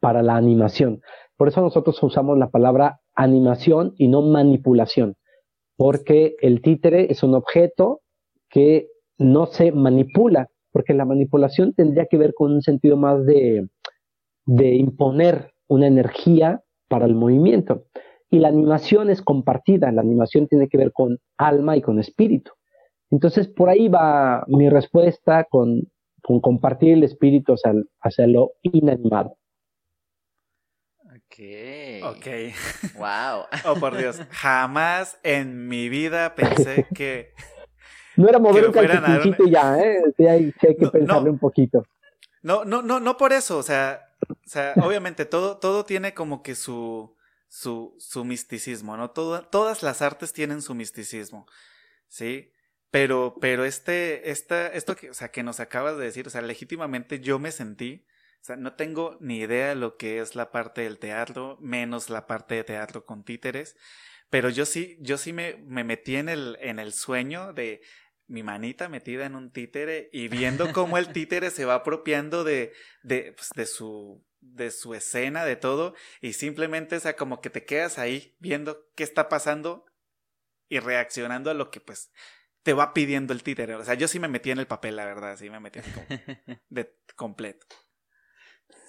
[0.00, 1.00] para la animación.
[1.36, 5.16] Por eso nosotros usamos la palabra animación y no manipulación,
[5.76, 8.00] porque el títere es un objeto
[8.48, 13.68] que no se manipula, porque la manipulación tendría que ver con un sentido más de,
[14.46, 17.84] de imponer una energía para el movimiento.
[18.30, 22.52] Y la animación es compartida, la animación tiene que ver con alma y con espíritu.
[23.10, 25.82] Entonces, por ahí va mi respuesta con,
[26.22, 29.36] con compartir el espíritu hacia, hacia lo inanimado.
[31.32, 32.16] Ok.
[32.16, 32.26] Ok.
[32.96, 33.46] Wow.
[33.64, 34.20] oh, por Dios.
[34.30, 37.32] Jamás en mi vida pensé que.
[38.14, 40.02] No era mover un calcetincito ya, ¿eh?
[40.18, 41.86] Sí hay, que pensarle un poquito.
[42.42, 43.56] No, no, no, no por eso.
[43.56, 47.16] O sea, o sea obviamente todo, todo tiene como que su,
[47.48, 49.12] su, su misticismo, ¿no?
[49.12, 51.46] Todo, todas las artes tienen su misticismo,
[52.06, 52.52] ¿sí?
[52.90, 56.42] Pero, pero este, esta, esto que, o sea, que nos acabas de decir, o sea,
[56.42, 58.04] legítimamente yo me sentí
[58.42, 62.10] o sea, no tengo ni idea de lo que es la parte del teatro, menos
[62.10, 63.76] la parte de teatro con títeres,
[64.30, 67.82] pero yo sí, yo sí me, me metí en el, en el sueño de
[68.26, 72.72] mi manita metida en un títere y viendo cómo el títere se va apropiando de,
[73.04, 77.48] de, pues, de su de su escena, de todo, y simplemente, o sea, como que
[77.48, 79.86] te quedas ahí viendo qué está pasando
[80.68, 82.10] y reaccionando a lo que pues
[82.64, 83.76] te va pidiendo el títere.
[83.76, 86.06] O sea, yo sí me metí en el papel, la verdad, sí me metí como
[86.70, 87.68] de completo.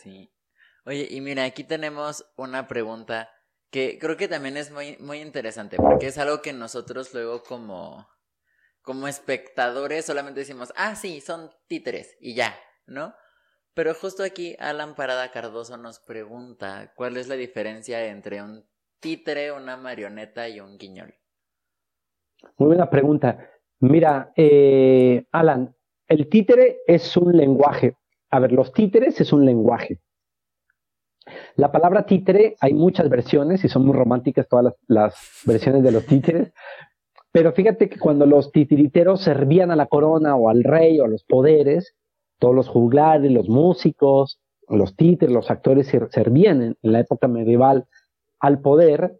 [0.03, 0.31] Sí.
[0.85, 3.29] Oye, y mira, aquí tenemos una pregunta
[3.71, 8.07] que creo que también es muy, muy interesante, porque es algo que nosotros luego como,
[8.81, 12.53] como espectadores solamente decimos, ah, sí, son títeres y ya,
[12.85, 13.15] ¿no?
[13.73, 18.63] Pero justo aquí Alan Parada Cardoso nos pregunta cuál es la diferencia entre un
[18.99, 21.15] títere, una marioneta y un guiñol.
[22.57, 23.49] Muy buena pregunta.
[23.79, 25.75] Mira, eh, Alan,
[26.07, 27.97] el títere es un lenguaje.
[28.33, 29.99] A ver, los títeres es un lenguaje.
[31.55, 36.07] La palabra títere, hay muchas versiones y son muy románticas todas las, versiones de los
[36.07, 36.51] títeres,
[37.31, 41.07] pero fíjate que cuando los titiriteros servían a la corona o al rey o a
[41.07, 41.95] los poderes,
[42.39, 47.85] todos los juglares, los músicos, los títeres, los actores servían en, la época medieval
[48.39, 49.15] al poder,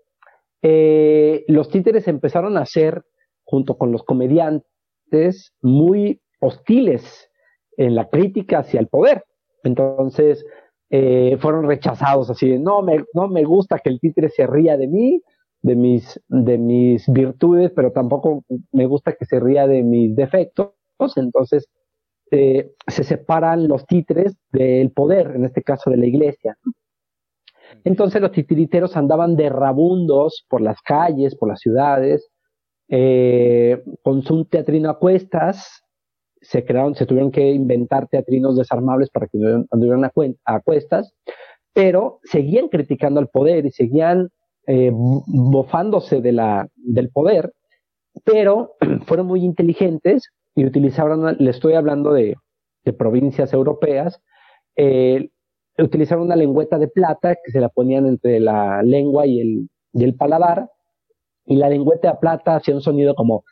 [0.63, 3.04] eh, los títeres empezaron a ser,
[3.43, 7.30] junto con los comediantes, muy hostiles
[7.77, 9.23] en la crítica hacia el poder.
[9.63, 10.45] Entonces,
[10.89, 14.77] eh, fueron rechazados así de, no me, no me gusta que el títere se ría
[14.77, 15.21] de mí,
[15.62, 20.73] de mis, de mis virtudes, pero tampoco me gusta que se ría de mis defectos.
[21.15, 21.69] Entonces,
[22.31, 26.57] eh, se separan los títeres del poder, en este caso de la iglesia.
[27.83, 32.29] Entonces los titiriteros andaban de rabundos por las calles, por las ciudades,
[32.89, 35.82] eh, con su teatrino a cuestas,
[36.43, 39.38] se crearon, se tuvieron que inventar teatrinos desarmables para que
[39.71, 40.06] anduvieran
[40.45, 41.13] a, cuestas,
[41.73, 44.29] pero seguían criticando al poder y seguían
[44.67, 47.53] eh, bofándose del poder,
[48.23, 48.73] pero
[49.08, 52.36] fueron muy inteligentes y utilizaron, le estoy hablando de,
[52.97, 54.21] provincias europeas,
[54.75, 55.29] eh,
[55.77, 60.03] utilizaron una lengüeta de plata que se la ponían entre la lengua y el, y
[60.03, 60.69] el paladar,
[61.45, 63.45] y la lengüeta de plata hacía un sonido como...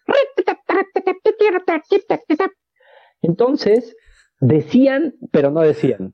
[3.21, 3.95] Entonces,
[4.39, 6.13] decían, pero no decían.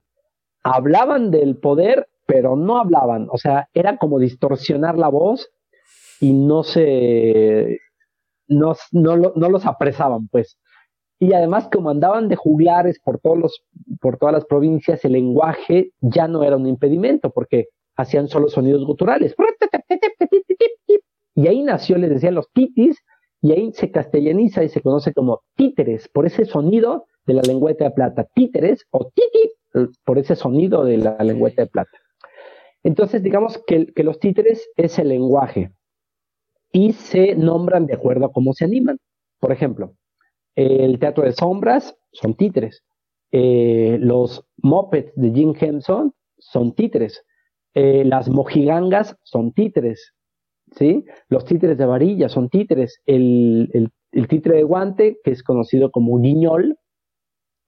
[0.63, 3.27] Hablaban del poder, pero no hablaban.
[3.31, 5.49] O sea, era como distorsionar la voz
[6.19, 7.79] y no se...
[8.49, 10.57] No, no, los apresaban, pues.
[11.19, 13.65] Y además, como andaban de juglares por, todos los,
[13.99, 17.67] por todas las provincias, el lenguaje ya no era un impedimento, porque
[17.97, 19.35] hacían solo sonidos guturales.
[21.37, 22.97] Y ahí nació, les decían los titis,
[23.41, 27.85] y ahí se castellaniza y se conoce como títeres, por ese sonido de la lengüeta
[27.85, 28.27] de plata.
[28.33, 29.51] Títeres o titi,
[30.03, 31.97] por ese sonido de la lengüeta de plata.
[32.83, 35.71] Entonces, digamos que, que los títeres es el lenguaje
[36.71, 38.97] y se nombran de acuerdo a cómo se animan.
[39.39, 39.93] Por ejemplo,
[40.55, 42.83] el teatro de sombras son títeres.
[43.31, 47.23] Eh, los mopeds de Jim Henson son títeres.
[47.73, 50.13] Eh, las mojigangas son títeres.
[51.29, 53.01] Los títeres de varilla son títeres.
[53.05, 53.91] El,
[54.29, 56.77] títere de guante, que es conocido como guiñol,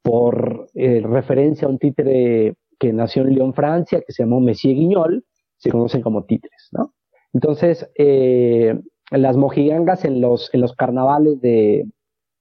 [0.01, 4.75] por eh, referencia a un títere que nació en Lyon, Francia, que se llamó Messier
[4.75, 5.25] Guignol,
[5.57, 6.69] se conocen como títeres.
[7.33, 7.89] Entonces,
[9.11, 11.85] las mojigangas en los, carnavales de,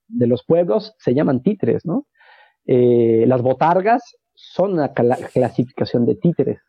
[0.09, 1.83] los pueblos se llaman títeres.
[2.67, 6.61] Eh, las botargas son una clasificación de títeres.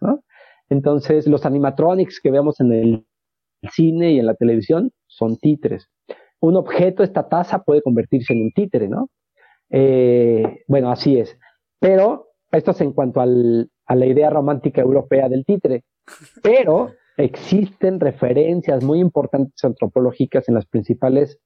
[0.70, 3.06] Entonces, los animatronics que vemos en el
[3.72, 5.90] cine y en la televisión son títeres.
[6.40, 9.10] Un objeto, esta taza, puede convertirse en un títere, ¿no?
[9.70, 11.38] Eh, bueno, así es.
[11.80, 15.84] Pero esto es en cuanto a la idea romántica europea del títere.
[16.42, 21.40] Pero existen referencias muy importantes antropológicas en las principales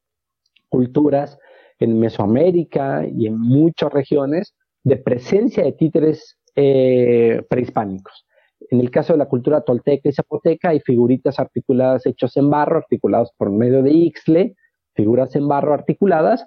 [0.70, 1.40] culturas
[1.80, 8.26] en Mesoamérica y en muchas regiones de presencia de títeres eh, prehispánicos.
[8.70, 12.78] En el caso de la cultura tolteca y zapoteca hay figuritas articuladas hechas en barro,
[12.78, 14.56] articuladas por medio de ixle,
[14.94, 16.46] figuras en barro articuladas,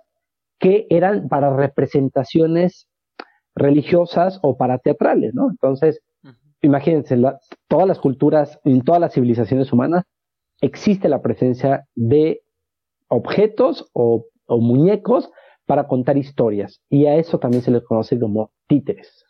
[0.59, 2.89] que eran para representaciones
[3.55, 5.51] religiosas o para teatrales, ¿no?
[5.51, 6.01] Entonces,
[6.63, 7.17] imagínense,
[7.69, 10.05] todas las culturas, en todas las civilizaciones humanas,
[10.61, 12.43] existe la presencia de
[13.09, 15.31] objetos o o muñecos
[15.67, 16.81] para contar historias.
[16.89, 19.25] Y a eso también se les conoce como títeres.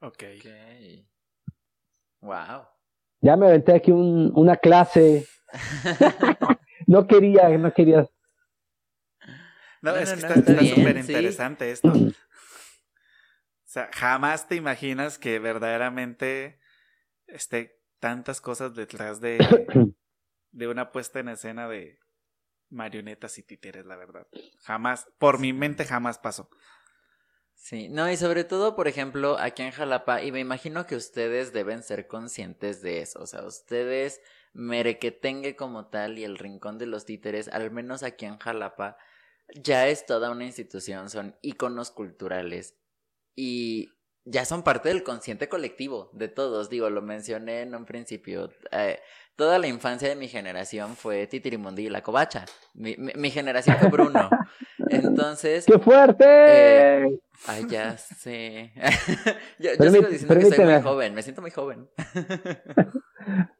[0.00, 0.24] Ok.
[2.20, 2.66] Wow.
[3.20, 5.26] Ya me aventé aquí una clase.
[6.86, 8.08] no quería, no quería.
[9.80, 11.88] No, es que está súper interesante esto.
[11.88, 12.10] O
[13.64, 16.58] sea, jamás te imaginas que verdaderamente
[17.26, 19.38] esté tantas cosas detrás de,
[20.52, 21.98] de una puesta en escena de,
[22.70, 24.26] marionetas y títeres, la verdad.
[24.60, 26.50] Jamás, por mi mente jamás pasó.
[27.60, 31.52] Sí, no, y sobre todo, por ejemplo, aquí en Jalapa, y me imagino que ustedes
[31.52, 34.22] deben ser conscientes de eso, o sea, ustedes,
[34.54, 38.96] Merequetengue como tal y el Rincón de los Títeres, al menos aquí en Jalapa,
[39.54, 42.76] ya es toda una institución, son íconos culturales
[43.34, 43.90] y
[44.24, 46.68] ya son parte del consciente colectivo de todos.
[46.68, 48.50] Digo, lo mencioné en un principio.
[48.70, 49.00] Eh,
[49.36, 52.44] toda la infancia de mi generación fue Titirimundi y la Covacha.
[52.74, 54.28] Mi, mi, generación fue Bruno.
[54.90, 55.64] Entonces.
[55.66, 56.24] ¡Qué fuerte!
[56.26, 58.72] Eh, ay, ya sé.
[59.58, 61.88] yo, sigo diciendo que soy muy joven, me siento muy joven.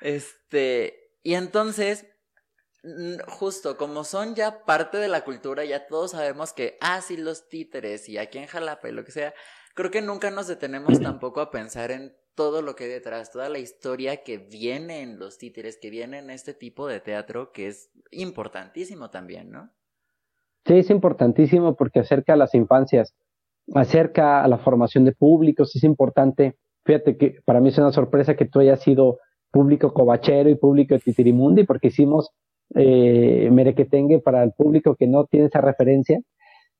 [0.00, 1.12] este.
[1.22, 2.06] Y entonces,
[3.26, 7.48] justo como son ya parte de la cultura, ya todos sabemos que, ah, sí, los
[7.48, 9.34] títeres y aquí en Jalapa y lo que sea,
[9.74, 13.48] creo que nunca nos detenemos tampoco a pensar en todo lo que hay detrás, toda
[13.48, 17.66] la historia que viene en los títeres, que viene en este tipo de teatro, que
[17.66, 19.74] es importantísimo también, ¿no?
[20.68, 23.14] Sí, es importantísimo porque acerca a las infancias,
[23.74, 26.56] acerca a la formación de públicos, es importante.
[26.84, 29.18] Fíjate que para mí es una sorpresa que tú hayas sido
[29.50, 32.30] público cobachero y público de Titirimundi, porque hicimos
[32.74, 36.20] eh, Merequetengue para el público que no tiene esa referencia.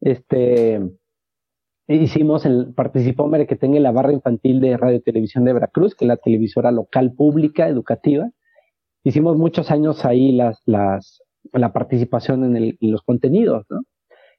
[0.03, 0.82] Este,
[1.86, 6.09] hicimos, el, participó Merequetengue en la barra infantil de Radio Televisión de Veracruz, que es
[6.09, 8.28] la televisora local pública educativa.
[9.03, 11.22] Hicimos muchos años ahí las, las,
[11.53, 13.67] la participación en, los contenidos,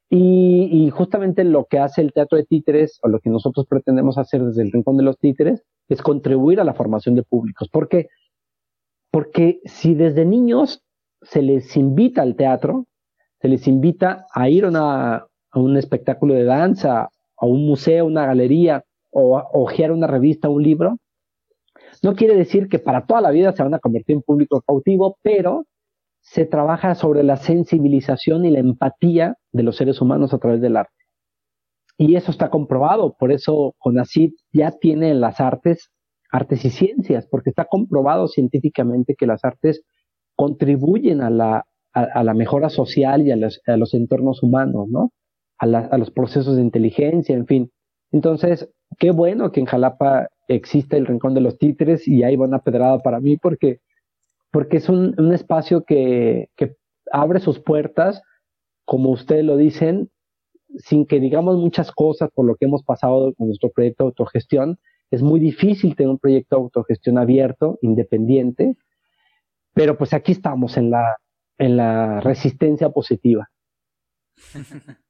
[0.10, 4.43] y, justamente lo que hace el teatro de títeres, o lo que nosotros pretendemos hacer
[4.43, 7.70] desde el Rincón de los Títeres, es contribuir a la formación de públicos.
[7.70, 8.07] ¿Por qué?
[9.12, 10.84] Porque si desde niños
[11.22, 12.88] se les invita al teatro,
[13.39, 18.84] se les invita a ir a, un espectáculo de danza, a un museo, una galería,
[19.12, 20.97] o a ojear una revista, un libro,
[22.03, 25.18] no quiere decir que para toda la vida se van a convertir en público cautivo,
[25.22, 25.66] pero
[26.22, 30.78] se trabaja sobre la sensibilización y la empatía de los seres humanos a través del
[30.78, 30.93] arte.
[31.97, 35.91] Y eso está comprobado, por eso CONACYT ya tiene en las artes,
[36.32, 39.84] artes y ciencias, porque está comprobado científicamente que las artes
[40.36, 45.11] contribuyen a la, a, la mejora social y a los, a los entornos humanos, ¿no?
[45.57, 47.72] A, los procesos de inteligencia, en fin.
[48.11, 52.59] Entonces, qué bueno que en Jalapa existe el Rincón de los Títeres y hay buena
[52.59, 53.80] pedrada para mí porque,
[54.51, 56.75] porque es un, un espacio que, que
[57.11, 58.21] abre sus puertas,
[58.85, 60.09] como ustedes lo dicen,
[60.77, 64.79] sin que digamos muchas cosas por lo que hemos pasado con nuestro proyecto de autogestión.
[65.11, 68.75] Es muy difícil tener un proyecto de autogestión abierto, independiente,
[69.73, 71.17] pero pues aquí estamos en la,
[71.57, 73.49] en la resistencia positiva.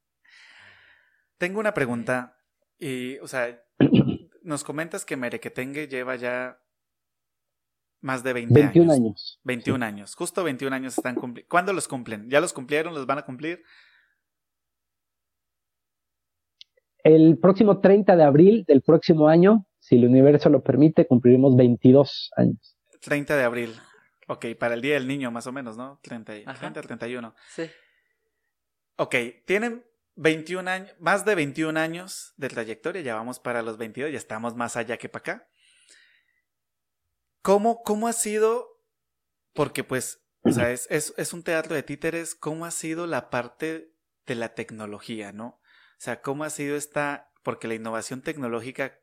[1.37, 2.37] Tengo una pregunta.
[2.77, 3.61] Y, o sea,
[4.43, 6.59] nos comentas que Merequetengue lleva ya
[8.02, 9.39] más de 20 21 años.
[9.43, 10.16] 21 años.
[10.16, 11.50] Justo 21 años están cumpliendo.
[11.50, 12.30] ¿Cuándo los cumplen?
[12.30, 12.93] ¿Ya los cumplieron?
[12.93, 13.64] ¿Los van a cumplir?
[17.04, 22.32] El próximo 30 de abril del próximo año, si el universo lo permite, cumpliremos 22
[22.36, 22.78] años.
[23.02, 23.76] 30 de abril.
[24.28, 26.00] Ok, para el Día del Niño más o menos, ¿no?
[26.04, 27.34] 30, 30 31.
[27.50, 27.64] Sí.
[28.97, 29.86] Ok, tienen
[30.16, 34.56] 21 años, más de 21 años de trayectoria, ya vamos para los 22, ya estamos
[34.56, 35.47] más allá que para acá.
[37.41, 38.67] ¿Cómo, cómo ha sido?
[39.53, 43.29] Porque pues, o sea, es, es, es un teatro de títeres, ¿cómo ha sido la
[43.29, 43.93] parte
[44.25, 45.47] de la tecnología, ¿no?
[45.47, 47.31] O sea, ¿cómo ha sido esta?
[47.43, 48.99] Porque la innovación tecnológica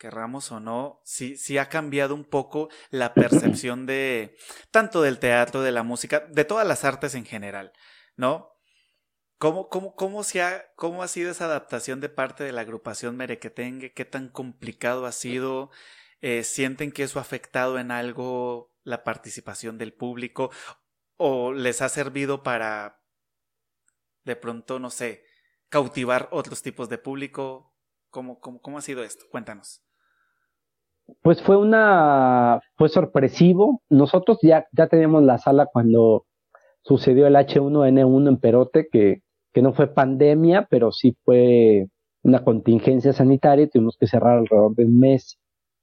[0.00, 4.34] querramos o no, sí, sí ha cambiado un poco la percepción de
[4.70, 7.72] tanto del teatro, de la música, de todas las artes en general,
[8.16, 8.50] ¿no?
[9.36, 13.16] ¿Cómo, cómo, cómo, se ha, ¿Cómo ha sido esa adaptación de parte de la agrupación
[13.16, 13.92] Merequetengue?
[13.92, 15.70] ¿Qué tan complicado ha sido?
[16.20, 20.50] Eh, ¿Sienten que eso ha afectado en algo la participación del público?
[21.16, 23.00] ¿O les ha servido para,
[24.24, 25.22] de pronto, no sé,
[25.68, 27.72] cautivar otros tipos de público?
[28.10, 29.24] ¿Cómo, cómo, cómo ha sido esto?
[29.30, 29.82] Cuéntanos.
[31.22, 33.82] Pues fue una, fue sorpresivo.
[33.88, 36.26] Nosotros ya, ya teníamos la sala cuando
[36.82, 41.88] sucedió el H1N1 en Perote, que, que no fue pandemia, pero sí fue
[42.22, 45.38] una contingencia sanitaria y tuvimos que cerrar alrededor de un mes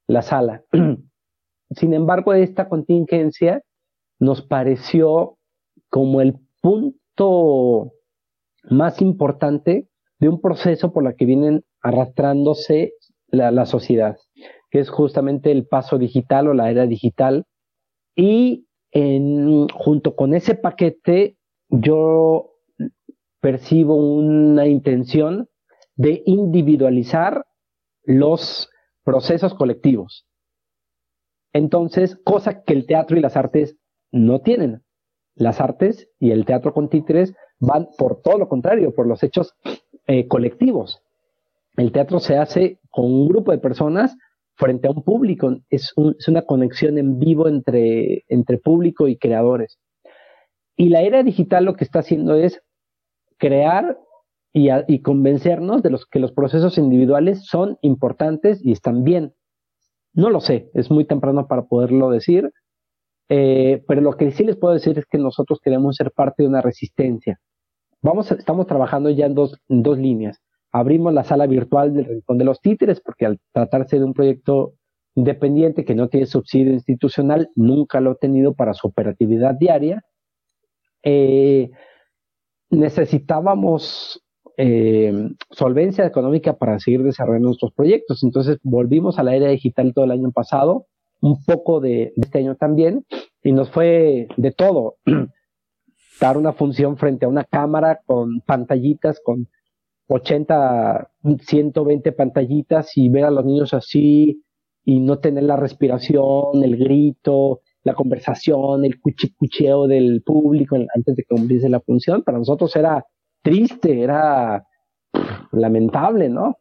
[0.08, 0.64] la sala.
[1.70, 3.62] Sin embargo, esta contingencia
[4.18, 5.38] nos pareció
[5.90, 7.92] como el punto
[8.64, 9.88] más importante
[10.18, 12.94] de un proceso por la que vienen arrastrándose
[13.28, 14.16] la, sociedad
[14.70, 17.46] que es justamente el paso digital o la era digital.
[18.14, 18.66] Y
[19.74, 21.36] junto con ese paquete,
[21.68, 22.52] yo
[23.40, 25.48] percibo una intención
[25.94, 27.44] de individualizar
[28.04, 28.70] los
[29.08, 30.26] procesos colectivos.
[31.54, 33.78] Entonces, cosa que el teatro y las artes
[34.12, 34.82] no tienen.
[35.34, 39.54] Las artes y el teatro con títeres van por todo lo contrario, por los hechos
[40.06, 41.00] eh, colectivos.
[41.78, 44.14] El teatro se hace con un grupo de personas
[44.56, 45.56] frente a un público.
[45.70, 49.78] Es, una conexión en vivo entre, entre público y creadores.
[50.76, 52.60] Y la era digital lo que está haciendo es
[53.38, 53.98] crear
[54.52, 59.34] y, convencernos de los que los procesos individuales son importantes y están bien.
[60.12, 62.50] No lo sé, es muy temprano para poderlo decir,
[63.28, 66.48] eh, pero lo que sí les puedo decir es que nosotros queremos ser parte de
[66.48, 67.38] una resistencia,
[68.02, 70.40] vamos, estamos trabajando ya en dos, dos líneas.
[70.72, 74.74] Abrimos la sala virtual del Rincón de los Títeres, porque al tratarse de un proyecto
[75.14, 80.04] independiente que no tiene subsidio institucional, nunca lo ha tenido para su operatividad diaria.
[81.02, 81.70] Eh,
[82.70, 84.22] necesitábamos
[84.60, 85.12] eh,
[85.52, 88.24] solvencia económica para seguir desarrollando nuestros proyectos.
[88.24, 90.86] Entonces volvimos a la era digital todo el año pasado,
[91.20, 93.06] un poco de, este año también,
[93.42, 94.96] y nos fue de todo.
[96.20, 99.46] Dar una función frente a una cámara con pantallitas, con
[100.08, 101.08] 80,
[101.40, 104.42] 120 pantallitas y ver a los niños así
[104.84, 111.22] y no tener la respiración, el grito, la conversación, el cuchicucheo del público antes de
[111.22, 113.06] que comience la función, para nosotros era
[113.48, 114.66] triste, era
[115.52, 116.58] lamentable, ¿no?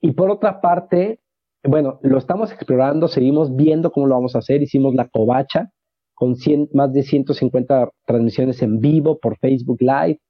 [0.00, 1.20] Y por otra parte,
[1.62, 5.70] bueno, lo estamos explorando, seguimos viendo cómo lo vamos a hacer, hicimos la covacha
[6.14, 6.36] con
[6.72, 10.20] más de 150 transmisiones en vivo por Facebook Live,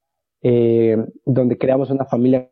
[0.42, 2.50] eh, donde creamos una familia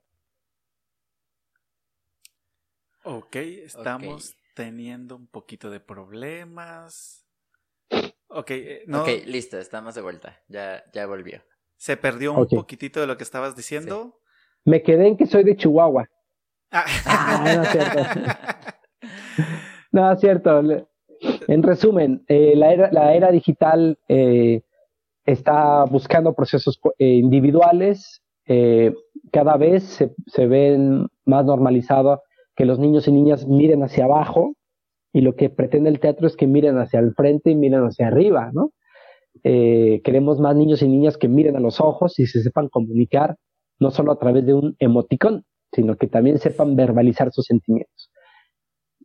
[3.02, 7.26] Ok, estamos teniendo un poquito de problemas.
[8.28, 9.02] Ok, eh, no.
[9.02, 10.38] Ok, listo, estamos de vuelta.
[10.48, 11.42] Ya, ya volvió.
[11.80, 14.20] ¿Se perdió un poquitito de lo que estabas diciendo?
[14.66, 16.06] Me quedé en que soy de Chihuahua.
[16.70, 16.84] Ah.
[17.06, 18.00] ah no, es cierto.
[19.92, 20.62] no, es cierto.
[21.48, 24.62] En resumen, eh, la, era, la era digital eh,
[25.26, 28.22] está buscando procesos individuales.
[29.30, 32.20] cada vez se, se ven más normalizados
[32.56, 34.54] que los niños y niñas miren hacia abajo
[35.12, 38.06] y lo que pretende el teatro es que miren hacia el frente y miren hacia
[38.06, 38.72] arriba, ¿no?
[39.42, 43.36] Eh, queremos más niños y niñas que miren a los ojos y se sepan comunicar,
[43.78, 48.10] no solo a través de un emoticón, sino que también sepan verbalizar sus sentimientos.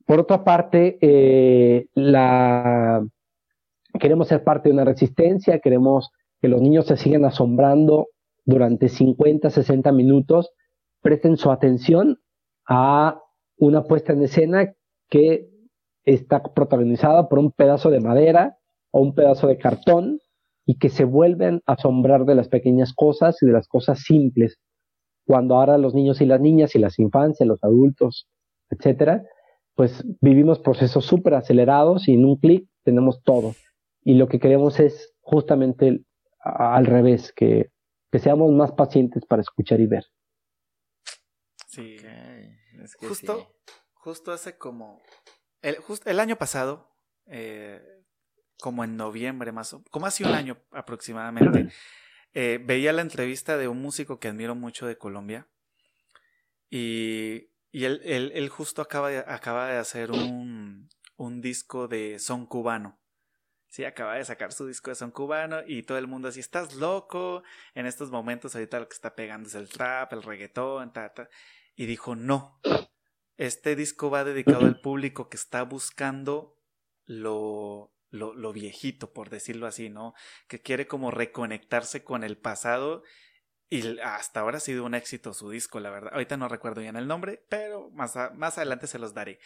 [0.05, 3.05] Por otra parte, eh, la...
[3.99, 6.11] queremos ser parte de una resistencia, queremos
[6.41, 8.07] que los niños se sigan asombrando
[8.43, 10.51] durante 50, 60 minutos,
[11.01, 12.19] presten su atención
[12.67, 13.19] a
[13.57, 14.73] una puesta en escena
[15.09, 15.49] que
[16.03, 18.57] está protagonizada por un pedazo de madera
[18.91, 20.19] o un pedazo de cartón
[20.65, 24.57] y que se vuelven a asombrar de las pequeñas cosas y de las cosas simples.
[25.25, 28.27] Cuando ahora los niños y las niñas y las infancias, los adultos,
[28.69, 29.23] etcétera,
[29.75, 33.53] pues vivimos procesos súper acelerados y en un clic tenemos todo.
[34.03, 36.03] Y lo que queremos es justamente
[36.39, 37.71] al revés, que,
[38.11, 40.05] que seamos más pacientes para escuchar y ver.
[41.67, 41.97] Sí
[42.99, 43.55] justo,
[43.93, 45.01] justo hace como.
[45.61, 46.89] El, el año pasado,
[47.25, 47.94] eh,
[48.59, 51.69] como en noviembre más o como hace un año aproximadamente,
[52.33, 55.47] eh, veía la entrevista de un músico que admiro mucho de Colombia.
[56.69, 62.45] Y, y él, él, justo acaba de, acaba de hacer un, un disco de son
[62.45, 62.99] cubano.
[63.67, 66.75] Sí, acaba de sacar su disco de son cubano y todo el mundo así, estás
[66.75, 67.43] loco.
[67.73, 71.29] En estos momentos ahorita lo que está pegando es el trap, el reggaetón, ta, ta
[71.75, 72.59] y dijo, no,
[73.37, 76.57] este disco va dedicado al público que está buscando
[77.05, 80.13] lo, lo, lo, viejito, por decirlo así, ¿no?
[80.47, 83.03] Que quiere como reconectarse con el pasado
[83.69, 86.11] y hasta ahora ha sido un éxito su disco, la verdad.
[86.13, 89.39] Ahorita no recuerdo bien el nombre, pero más, más adelante se los daré.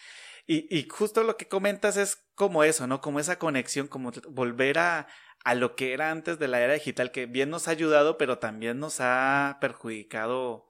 [0.46, 3.00] Y, y, justo lo que comentas es como eso, ¿no?
[3.02, 5.08] Como esa conexión, como volver a,
[5.44, 8.40] a lo que era antes de la era digital, que bien nos ha ayudado, pero
[8.40, 10.68] también nos ha perjudicado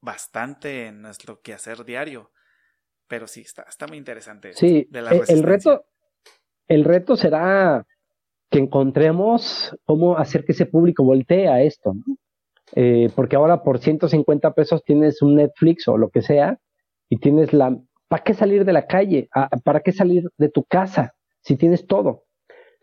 [0.00, 2.32] bastante en nuestro quehacer diario.
[3.06, 4.54] Pero sí, está, está muy interesante.
[4.54, 5.84] Sí, e, el reto,
[6.70, 7.84] el reto será
[8.48, 11.94] que encontremos cómo hacer que ese público voltee a esto,
[12.76, 16.60] eh, porque ahora por 150 pesos tienes un Netflix o lo que sea
[17.08, 17.76] y tienes la...
[18.06, 19.28] ¿Para qué salir de la calle?
[19.34, 22.22] Ah, ¿Para qué salir de tu casa si tienes todo?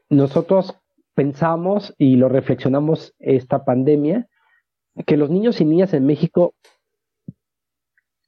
[0.10, 0.78] Nosotros
[1.16, 4.28] pensamos y lo reflexionamos esta pandemia,
[5.06, 6.56] que los niños y niñas en México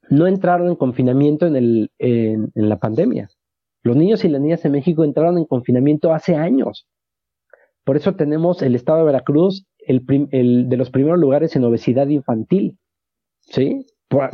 [0.10, 3.30] no entraron en confinamiento en, el, en, la pandemia.
[3.84, 6.88] Los niños y las niñas en México entraron en confinamiento hace años.
[7.84, 12.78] Por eso tenemos el estado de Veracruz el, de los primeros lugares en obesidad infantil.
[13.42, 13.86] ¿sí?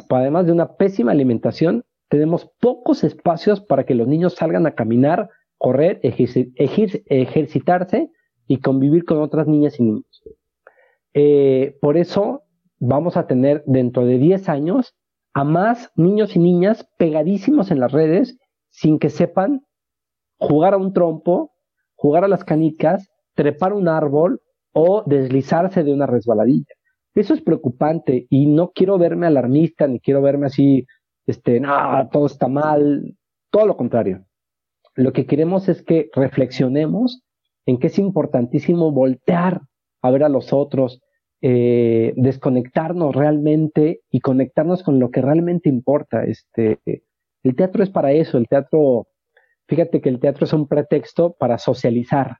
[0.09, 5.29] además de una pésima alimentación, tenemos pocos espacios para que los niños salgan a caminar,
[5.57, 8.09] correr, ejercitarse
[8.47, 10.23] y convivir con otras niñas y niños.
[11.13, 12.43] Eh, por eso
[12.79, 14.95] vamos a tener dentro de 10 años
[15.33, 18.37] a más niños y niñas pegadísimos en las redes
[18.76, 19.65] sin que sepan
[20.38, 21.53] jugar a un trompo,
[21.95, 24.41] jugar a las canicas, trepar un árbol
[24.73, 26.76] o deslizarse de una resbaladilla.
[27.13, 30.86] Eso es preocupante y no quiero verme alarmista ni quiero verme así,
[31.26, 31.71] este, no,
[32.11, 33.15] todo está mal,
[33.49, 34.26] todo lo contrario.
[34.95, 37.23] Lo que queremos es que reflexionemos
[37.65, 39.61] en que es importantísimo voltear
[40.01, 41.01] a ver a los otros,
[41.41, 46.26] eh, desconectarnos realmente y conectarnos con lo que realmente importa.
[46.26, 46.80] Este,
[47.45, 49.07] el teatro es para eso, el teatro,
[49.67, 52.37] fíjate que el teatro es un pretexto para socializar,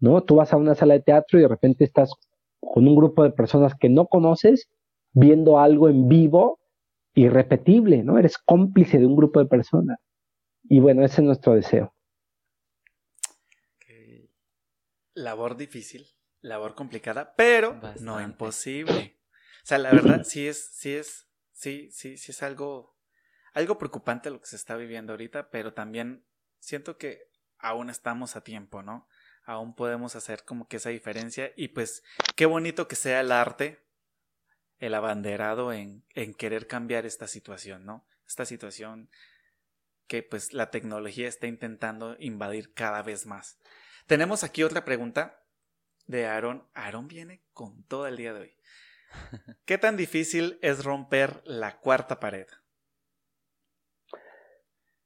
[0.00, 0.22] ¿no?
[0.22, 2.10] Tú vas a una sala de teatro y de repente estás
[2.58, 4.70] con un grupo de personas que no conoces
[5.12, 6.60] viendo algo en vivo
[7.14, 8.18] irrepetible, ¿no?
[8.18, 9.98] Eres cómplice de un grupo de personas.
[10.64, 11.92] Y bueno, ese es nuestro deseo.
[15.12, 16.06] Labor difícil,
[16.40, 19.18] labor complicada, pero no imposible.
[19.62, 22.96] O sea, la verdad sí es, sí es, sí, sí, sí es algo,
[23.54, 26.24] algo preocupante lo que se está viviendo ahorita, pero también
[26.58, 29.08] siento que aún estamos a tiempo, ¿no?
[29.44, 32.02] Aún podemos hacer como que esa diferencia y pues
[32.36, 33.84] qué bonito que sea el arte
[34.78, 38.06] el abanderado en, en querer cambiar esta situación, ¿no?
[38.26, 39.10] Esta situación
[40.06, 43.58] que pues la tecnología está intentando invadir cada vez más.
[44.06, 45.44] Tenemos aquí otra pregunta
[46.06, 46.66] de Aaron.
[46.74, 48.56] Aaron viene con todo el día de hoy.
[49.66, 52.46] ¿Qué tan difícil es romper la cuarta pared?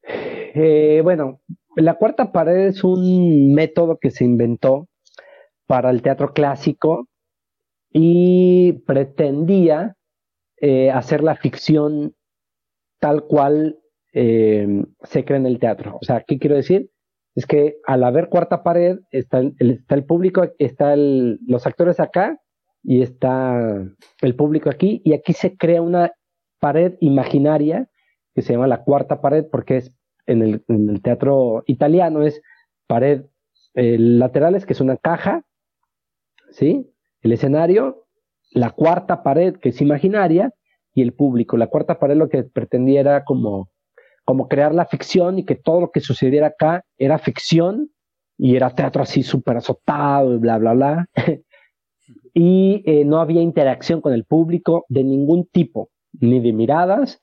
[0.05, 1.41] Eh, bueno,
[1.77, 4.89] la cuarta pared es un método que se inventó
[5.67, 7.09] para el teatro clásico
[7.91, 9.97] y pretendía
[10.61, 12.15] eh, hacer la ficción
[13.01, 13.79] tal cual
[14.13, 15.99] eh, se cree en el teatro.
[16.01, 16.91] O sea, ¿qué quiero decir?
[17.35, 21.99] es que al haber cuarta pared, está el, está el público, está el, los actores
[22.01, 22.39] acá
[22.83, 23.83] y está
[24.21, 26.13] el público aquí, y aquí se crea una
[26.61, 27.89] pared imaginaria
[28.35, 29.93] que se llama la cuarta pared, porque es
[30.27, 32.41] en el, teatro italiano es
[32.87, 33.25] pared
[33.75, 35.45] eh, laterales, que es una caja,
[36.51, 36.91] ¿sí?
[37.21, 38.07] El escenario,
[38.51, 40.53] la cuarta pared, que es imaginaria,
[40.95, 41.57] y el público.
[41.57, 43.73] La cuarta pared lo que pretendiera como
[44.25, 47.91] como crear la ficción y que todo lo que sucediera acá era ficción
[48.39, 51.07] y era teatro así súper azotado y bla, bla, bla.
[52.35, 57.21] y eh, no había interacción con el público de ningún tipo, ni de miradas,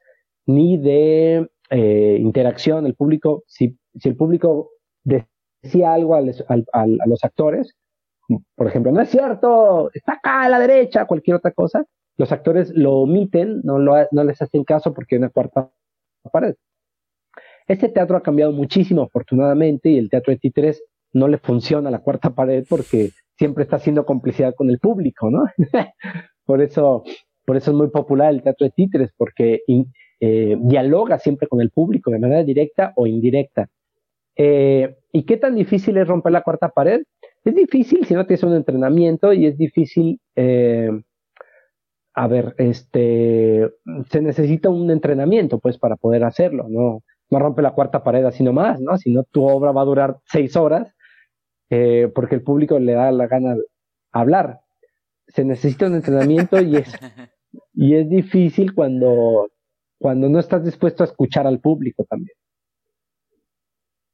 [0.50, 2.86] ni de eh, interacción.
[2.88, 4.72] El público, si, si, el público
[5.04, 7.76] decía algo a, los actores,
[8.56, 11.86] por ejemplo, no es cierto, está acá a la derecha, cualquier otra cosa,
[12.18, 15.70] los actores lo omiten, no, lo, no les hacen caso porque hay una cuarta
[16.32, 16.56] pared.
[17.68, 20.84] Este teatro ha cambiado muchísimo, afortunadamente, y el teatro de títeres
[21.14, 25.46] no le funciona la cuarta pared porque siempre está haciendo complicidad con el público, ¿no?
[26.46, 27.04] por eso,
[27.46, 29.62] por eso es muy popular el teatro de títeres, porque
[30.20, 33.70] eh, dialoga siempre con el público de manera directa o indirecta.
[34.36, 37.02] Eh, ¿Y qué tan difícil es romper la cuarta pared?
[37.44, 40.90] Es difícil si no tienes un entrenamiento y es difícil, eh,
[42.14, 43.70] a ver, este,
[44.10, 47.04] se necesita un entrenamiento pues para poder hacerlo, ¿no?
[47.30, 48.98] no rompe la cuarta pared así nomás, ¿no?
[48.98, 50.94] Si no, tu obra va a durar seis horas
[51.70, 53.56] eh, porque el público le da la gana
[54.12, 54.62] hablar.
[55.28, 56.92] Se necesita un entrenamiento y es,
[57.74, 59.50] y es difícil cuando,
[60.00, 62.36] cuando no estás dispuesto a escuchar al público también.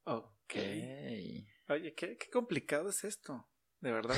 [0.04, 0.54] Ok.
[1.68, 3.48] Oye, qué, complicado es esto.
[3.80, 4.14] De verdad.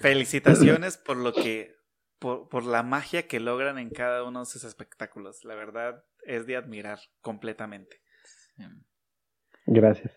[0.00, 1.76] Felicitaciones por lo que,
[2.18, 5.44] por, por la magia que logran en cada uno de esos espectáculos.
[5.44, 8.00] La verdad, es de admirar completamente.
[9.66, 10.12] Gracias.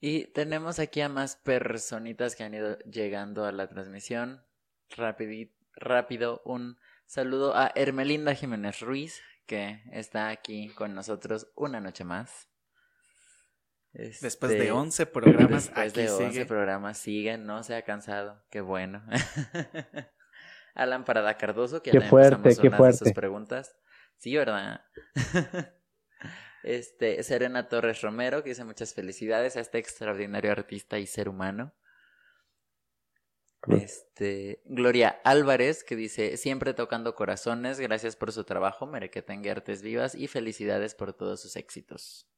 [0.00, 4.44] Y tenemos aquí a más personitas que han ido llegando a la transmisión.
[5.74, 12.48] rápido, un saludo a Hermelinda Jiménez Ruiz, que está aquí con nosotros una noche más.
[13.92, 18.44] después de 11 este, programas, después de 11 programas, sigue, no se ha cansado.
[18.50, 19.02] Qué bueno.
[20.74, 22.98] Alan Parada Cardoso, que qué fuerte, qué fuerte.
[22.98, 23.76] sus preguntas.
[24.18, 24.84] Sí, ¿verdad?
[26.62, 31.74] este, Serena Torres Romero, que dice muchas felicidades a este extraordinario artista y ser humano.
[33.68, 39.50] Este, Gloria Álvarez, que dice, siempre tocando corazones, gracias por su trabajo, mere que tenga
[39.50, 42.28] artes vivas y felicidades por todos sus éxitos.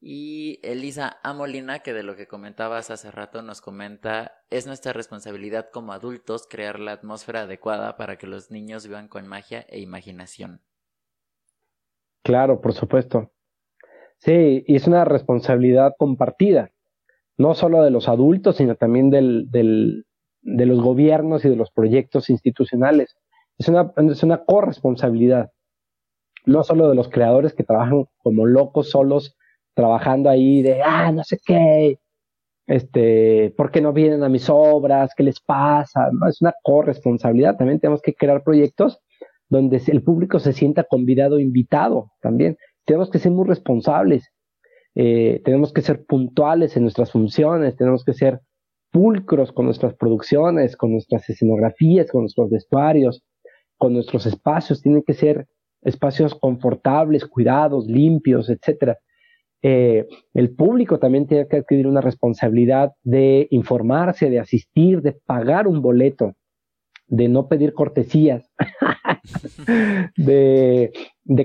[0.00, 5.70] Y Elisa Amolina, que de lo que comentabas hace rato, nos comenta, es nuestra responsabilidad
[5.72, 10.62] como adultos crear la atmósfera adecuada para que los niños vivan con magia e imaginación.
[12.22, 13.32] Claro, por supuesto.
[14.18, 16.72] Sí, y es una responsabilidad compartida,
[17.38, 20.04] no solo de los adultos, sino también del, del,
[20.42, 23.16] de los gobiernos y de los proyectos institucionales.
[23.56, 25.50] Es una, es una corresponsabilidad,
[26.44, 29.36] no solo de los creadores que trabajan como locos solos
[29.74, 31.98] trabajando ahí de, ah, no sé qué,
[32.68, 35.12] este, ¿por qué no vienen a mis obras?
[35.16, 36.10] ¿Qué les pasa?
[36.28, 37.56] Es una corresponsabilidad.
[37.56, 39.00] También tenemos que crear proyectos
[39.48, 42.58] donde el público se sienta convidado, invitado también.
[42.84, 44.30] Tenemos que ser muy responsables.
[45.00, 48.40] Eh, tenemos que ser puntuales en nuestras funciones, tenemos que ser
[48.90, 53.22] pulcros con nuestras producciones, con nuestras escenografías, con nuestros vestuarios,
[53.76, 55.46] con nuestros espacios, tienen que ser
[55.82, 58.98] espacios confortables, cuidados, limpios, etcétera.
[59.62, 65.68] Eh, el público también tiene que adquirir una responsabilidad de informarse, de asistir, de pagar
[65.68, 66.34] un boleto,
[67.06, 68.50] de no pedir cortesías,
[70.16, 70.92] de,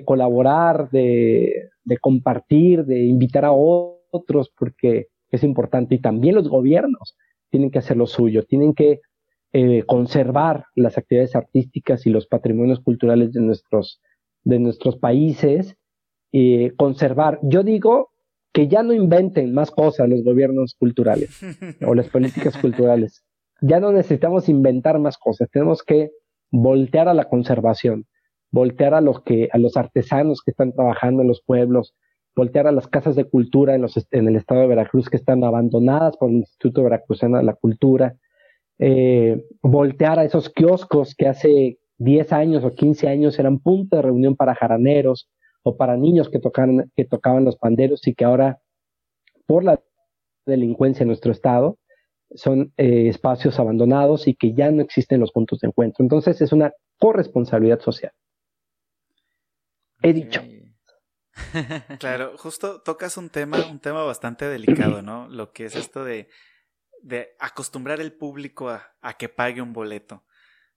[0.06, 1.70] colaborar, de,
[2.02, 5.96] compartir, de invitar a otros, porque es importante.
[5.96, 7.16] Y también los gobiernos
[7.50, 9.02] tienen que hacer lo suyo, tienen que
[9.54, 14.02] eh, conservar las actividades artísticas y los patrimonios culturales de nuestros,
[14.44, 15.76] de nuestros países,
[16.78, 17.40] conservar.
[17.44, 18.10] Yo digo
[18.54, 21.42] que ya no inventen más cosas los gobiernos culturales
[21.86, 23.26] o las políticas culturales.
[23.62, 26.12] Ya no necesitamos inventar más cosas, tenemos que
[26.54, 28.06] voltear a la conservación,
[28.52, 31.96] voltear a los que a los artesanos que están trabajando en los pueblos,
[32.36, 35.44] voltear a las casas de cultura en, los, en el estado de Veracruz que están
[35.44, 38.16] abandonadas por el Instituto Veracruzano de la Cultura,
[38.78, 44.04] eh, voltear a esos kioscos que hace 10 años o 15 años eran punto de
[44.04, 45.32] reunión para jaraneros
[45.64, 48.60] o para niños que, tocaban, que tocaban los panderos y que ahora,
[49.48, 49.82] por la
[50.46, 51.80] delincuencia en nuestro estado,
[52.36, 56.04] son eh, espacios abandonados y que ya no existen los puntos de encuentro.
[56.04, 58.12] Entonces es una corresponsabilidad social.
[60.02, 60.42] He dicho.
[62.00, 65.28] Claro, justo tocas un tema, un tema bastante delicado, ¿no?
[65.30, 66.30] Lo que es esto de,
[67.02, 70.24] de acostumbrar el público a, a, que pague un boleto.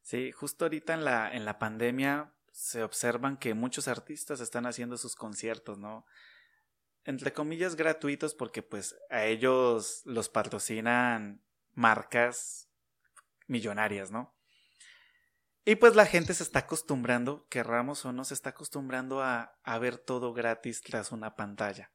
[0.01, 4.97] Sí, justo ahorita en la, en la pandemia se observan que muchos artistas están haciendo
[4.97, 6.07] sus conciertos, ¿no?
[7.05, 11.43] Entre comillas gratuitos porque pues a ellos los patrocinan
[11.77, 12.69] marcas
[13.47, 14.35] millonarias, ¿no?
[15.65, 19.99] Y pues la gente se está acostumbrando, querramos o no, se está acostumbrando a, ver
[19.99, 21.93] todo gratis tras una pantalla.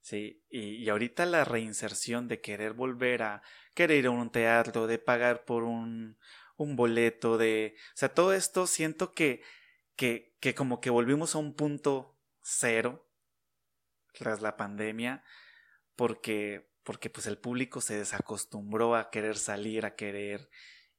[0.00, 3.42] Sí, y, ahorita la reinserción de querer volver a
[3.74, 6.18] querer ir a un teatro, de pagar por un,
[6.56, 7.76] un boleto, de...
[7.88, 9.42] O sea, todo esto siento que,
[9.94, 13.06] que como que volvimos a un punto cero
[14.14, 15.22] tras la pandemia,
[15.96, 20.48] porque, porque pues el público se desacostumbró a querer salir, a querer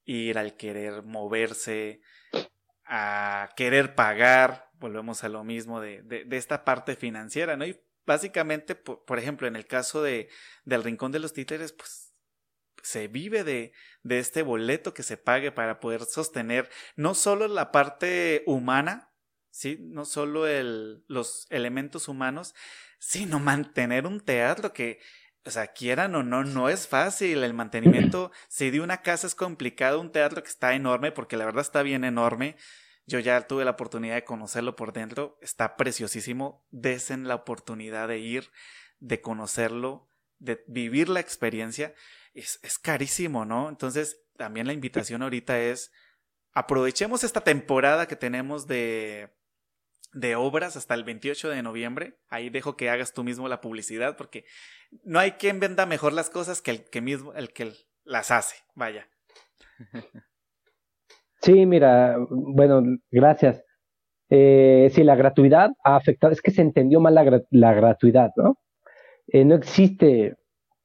[0.04, 2.00] ir, al querer moverse,
[2.84, 7.64] a querer pagar, volvemos a lo mismo de, de, esta parte financiera, ¿no?
[7.64, 10.28] Y básicamente, por, ejemplo, en el caso de,
[10.64, 12.12] del Rincón de los Títeres, pues
[12.82, 13.72] se vive de,
[14.02, 19.10] de este boleto que se pague para poder sostener no solo la parte humana,
[19.50, 19.78] ¿sí?
[19.80, 22.54] No solo el, los elementos humanos,
[22.98, 25.00] sino mantener un teatro que
[25.46, 27.44] o sea, quieran o no, no es fácil.
[27.44, 31.44] El mantenimiento, si de una casa es complicado, un teatro que está enorme, porque la
[31.44, 32.56] verdad está bien enorme.
[33.06, 36.66] Yo ya tuve la oportunidad de conocerlo por dentro, está preciosísimo.
[36.70, 38.50] Desen la oportunidad de ir,
[38.98, 41.94] de conocerlo, de vivir la experiencia.
[42.32, 43.68] Es, es carísimo, ¿no?
[43.68, 45.92] Entonces, también la invitación ahorita es,
[46.52, 49.34] aprovechemos esta temporada que tenemos de,
[50.14, 52.14] de obras hasta el 28 de noviembre.
[52.28, 54.44] Ahí dejo que hagas tú mismo la publicidad porque
[55.02, 57.72] no hay quien venda mejor las cosas que el que mismo el que
[58.04, 59.08] las hace, vaya.
[61.42, 63.62] Sí, mira, bueno, gracias.
[64.30, 68.56] Eh, sí, la gratuidad ha afectado, es que se entendió mal la, gratuidad, ¿no?
[69.26, 70.36] Eh, no existe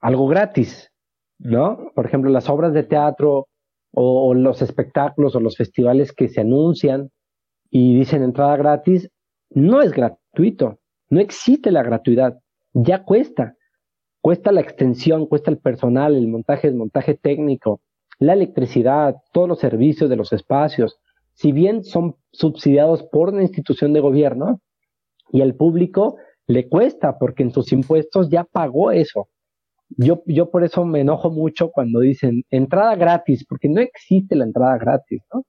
[0.01, 0.91] algo gratis,
[1.37, 1.91] ¿no?
[1.95, 3.47] Por ejemplo, las obras de teatro
[3.91, 7.09] o los espectáculos o los festivales que se anuncian
[7.71, 9.09] y dicen entrada gratis,
[9.51, 10.79] no es gratuito,
[11.09, 12.39] no existe la gratuidad,
[12.73, 13.55] ya cuesta.
[14.21, 17.81] Cuesta la extensión, cuesta el personal, el montaje, el montaje técnico,
[18.19, 20.99] la electricidad, todos los servicios de los espacios.
[21.33, 24.59] Si bien son subsidiados por una institución de gobierno
[25.31, 29.29] y al público le cuesta porque en sus impuestos ya pagó eso.
[29.97, 34.43] Yo, yo por eso me enojo mucho cuando dicen entrada gratis, porque no existe la
[34.43, 35.45] entrada gratis, ¿no?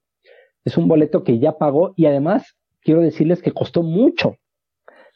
[0.65, 4.37] Es un boleto que ya pagó y además quiero decirles que costó mucho.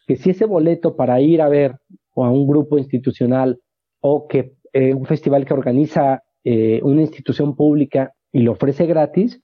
[0.06, 1.76] Que si ese boleto para ir a ver
[2.12, 3.60] o a un grupo institucional
[4.00, 9.40] o que eh, un festival que organiza eh, una institución pública y lo ofrece gratis,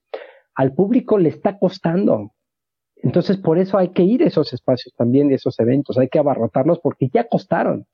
[0.54, 2.32] al público le está costando.
[2.96, 6.18] Entonces, por eso hay que ir a esos espacios también, de esos eventos, hay que
[6.18, 7.86] abarrotarlos porque ya costaron.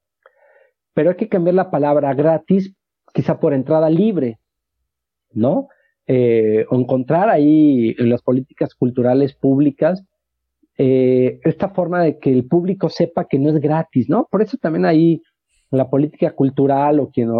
[0.94, 2.74] Pero hay que cambiar la palabra gratis,
[3.14, 4.40] quizá por entrada libre,
[5.30, 5.68] ¿no?
[6.08, 10.04] Eh, encontrar ahí en las políticas culturales públicas
[10.78, 14.28] eh, esta forma de que el público sepa que no es gratis, ¿no?
[14.30, 15.22] Por eso también ahí
[15.70, 17.30] la política cultural o quien,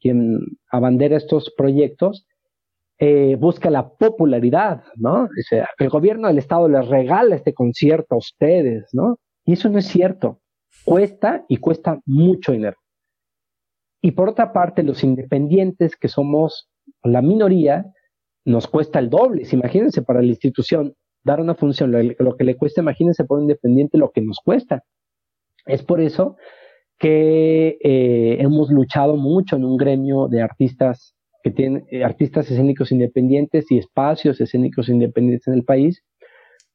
[0.00, 2.26] quien, abandera estos proyectos
[2.98, 5.28] eh, busca la popularidad, ¿no?
[5.78, 9.18] El gobierno del Estado les regala este concierto a ustedes, ¿no?
[9.44, 10.40] Y eso no es cierto.
[10.84, 12.76] Cuesta y cuesta mucho dinero.
[14.02, 16.68] Y por otra parte, los independientes, que somos
[17.02, 17.86] la minoría,
[18.44, 19.46] nos cuesta el doble.
[19.50, 20.94] Imagínense para la institución
[21.24, 24.84] dar una función, lo, que le cuesta, imagínense por independiente lo que nos cuesta.
[25.66, 26.36] Es por eso
[26.98, 32.92] que eh, hemos luchado mucho en un gremio de artistas que tienen eh, artistas escénicos
[32.92, 36.02] independientes y espacios escénicos independientes en el país,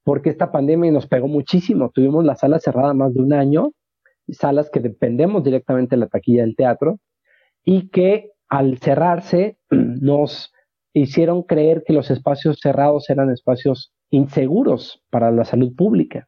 [0.04, 1.92] porque esta pandemia nos pegó muchísimo.
[1.94, 3.72] Tuvimos la sala cerrada más de un año,
[4.30, 7.00] salas que dependemos directamente de la taquilla del teatro
[7.64, 10.52] y que al cerrarse nos
[10.94, 16.28] hicieron creer que los espacios cerrados eran espacios inseguros para la salud pública.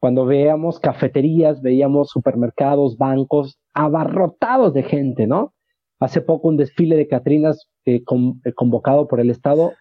[0.00, 5.54] Cuando veíamos cafeterías, veíamos supermercados, bancos abarrotados de gente, ¿no?
[6.00, 8.02] Hace poco un desfile de Catrinas eh,
[8.44, 9.72] eh, convocado por el Estado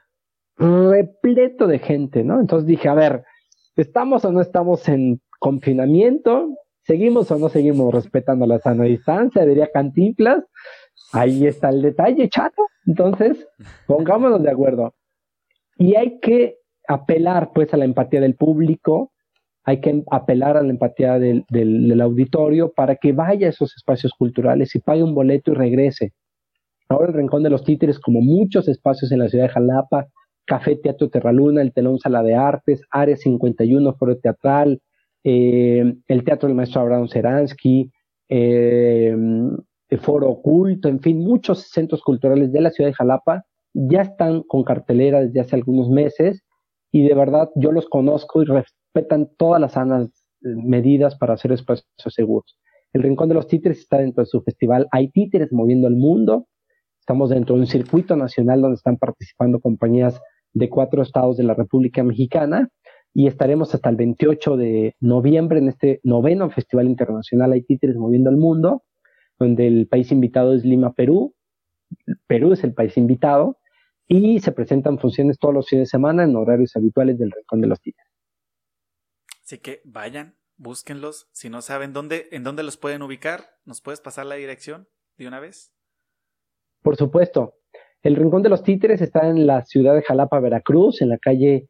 [0.58, 2.40] repleto de gente, ¿no?
[2.40, 3.24] Entonces dije, a ver,
[3.76, 6.56] ¿estamos o no estamos en confinamiento?
[6.84, 9.46] ¿Seguimos o no seguimos respetando la sana distancia?
[9.46, 10.44] Diría Cantinflas.
[11.14, 12.68] Ahí está el detalle, chato.
[12.86, 13.48] Entonces,
[13.88, 14.94] pongámonos de acuerdo.
[15.78, 19.12] Y hay que apelar pues a la empatía del público,
[19.64, 24.76] hay que apelar a la empatía del, auditorio para que vaya a esos espacios culturales
[24.76, 26.14] y pague un boleto y regrese.
[26.90, 30.08] Ahora el Rincón de los Títeres, como muchos espacios en la ciudad de Jalapa,
[30.46, 34.82] Café Teatro Terraluna, el Telón Sala de Artes, Área 51, Foro Teatral,
[35.24, 37.92] eh, el Teatro del Maestro Abraham Seransky,
[38.28, 39.16] eh,
[39.90, 44.42] el Foro Oculto, en fin, muchos centros culturales de la ciudad de Jalapa ya están
[44.44, 46.44] con cartelera desde hace algunos meses
[46.92, 50.10] y de verdad yo los conozco y respetan todas las sanas
[50.42, 52.58] eh, medidas para hacer espacios seguros.
[52.94, 56.48] El Rincón de los Títeres está dentro de su festival Hay Títeres Moviendo el Mundo.
[57.00, 60.20] Estamos dentro de un circuito nacional donde están participando compañías
[60.54, 62.70] de cuatro estados de la República Mexicana
[63.14, 68.30] y estaremos hasta el 28 de noviembre en este noveno Festival Internacional Hay Títeres Moviendo
[68.30, 68.84] el Mundo,
[69.40, 71.34] donde el país invitado es Lima, Perú.
[72.28, 73.58] Perú es el país invitado
[74.08, 77.68] y se presentan funciones todos los fines de semana en horarios habituales del Rincón de
[77.68, 78.12] los Títeres.
[79.44, 81.30] Así que vayan, búsquenlos.
[81.32, 84.88] Si no saben dónde, en dónde los pueden ubicar, ¿nos puedes pasar la dirección
[85.18, 85.74] de una vez?
[86.82, 87.56] Por supuesto.
[88.02, 91.68] El Rincón de los Títeres está en la ciudad de Jalapa, Veracruz, en la calle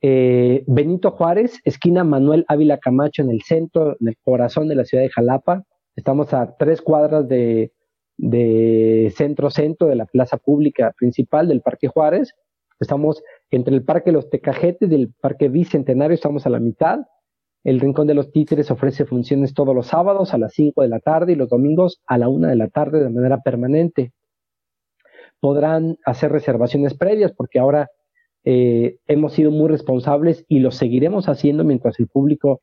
[0.00, 4.84] eh, Benito Juárez, esquina Manuel Ávila Camacho, en el centro, en el corazón de la
[4.84, 5.64] ciudad de Jalapa.
[5.96, 7.72] Estamos a tres cuadras de
[8.18, 12.34] de centro-centro de la plaza pública principal del Parque Juárez.
[12.80, 17.00] Estamos entre el Parque Los Tecajetes y el Parque Bicentenario, estamos a la mitad.
[17.64, 21.00] El Rincón de los Títeres ofrece funciones todos los sábados a las 5 de la
[21.00, 24.12] tarde y los domingos a la 1 de la tarde de manera permanente.
[25.40, 27.90] Podrán hacer reservaciones previas porque ahora
[28.44, 32.62] eh, hemos sido muy responsables y lo seguiremos haciendo mientras el público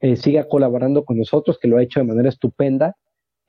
[0.00, 2.96] eh, siga colaborando con nosotros, que lo ha hecho de manera estupenda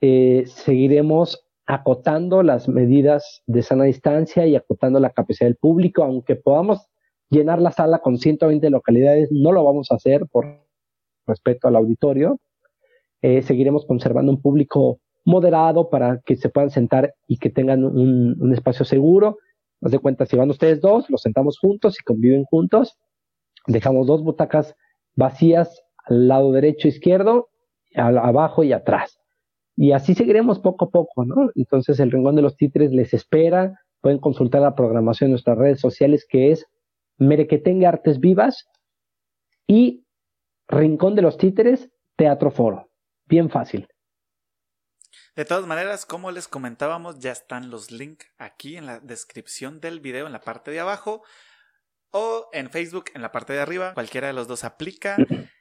[0.06, 6.36] eh, seguiremos acotando las medidas de sana distancia y acotando la capacidad del público, aunque
[6.36, 6.90] podamos
[7.30, 10.60] llenar la sala con 120 localidades, no lo vamos a hacer por
[11.26, 12.38] respeto al auditorio.
[13.22, 18.52] Eh, seguiremos conservando un público moderado para que se puedan sentar y que tengan un,
[18.52, 19.38] espacio seguro.
[19.80, 22.98] Haz de cuenta, si van ustedes dos, los sentamos juntos y conviven juntos.
[23.66, 24.74] Dejamos dos butacas
[25.16, 27.48] vacías al lado derecho, izquierdo,
[27.94, 29.23] abajo y atrás.
[29.76, 31.50] Y así seguiremos poco a poco, ¿no?
[31.54, 33.80] Entonces el Rincón de los Títeres les espera.
[34.00, 36.66] Pueden consultar la programación en nuestras redes sociales que es
[37.18, 38.68] Merequetengue Artes Vivas
[39.66, 40.04] y
[40.68, 42.90] Rincón de los Títeres Teatro Foro.
[43.26, 43.88] Bien fácil.
[45.34, 49.98] De todas maneras, como les comentábamos, ya están los links aquí en la descripción del
[49.98, 51.22] video en la parte de abajo
[52.10, 53.94] o en Facebook en la parte de arriba.
[53.94, 55.16] Cualquiera de los dos aplica.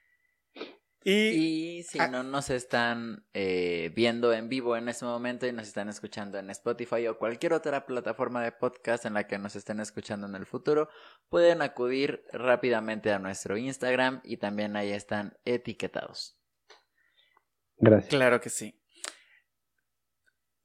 [1.06, 5.90] Y, si no nos están eh, viendo en vivo en este momento y nos están
[5.90, 10.28] escuchando en Spotify o cualquier otra plataforma de podcast en la que nos estén escuchando
[10.28, 10.90] en el futuro,
[11.28, 16.40] pueden acudir rápidamente a nuestro Instagram y también ahí están etiquetados.
[17.78, 18.10] Gracias.
[18.10, 18.80] Claro que sí.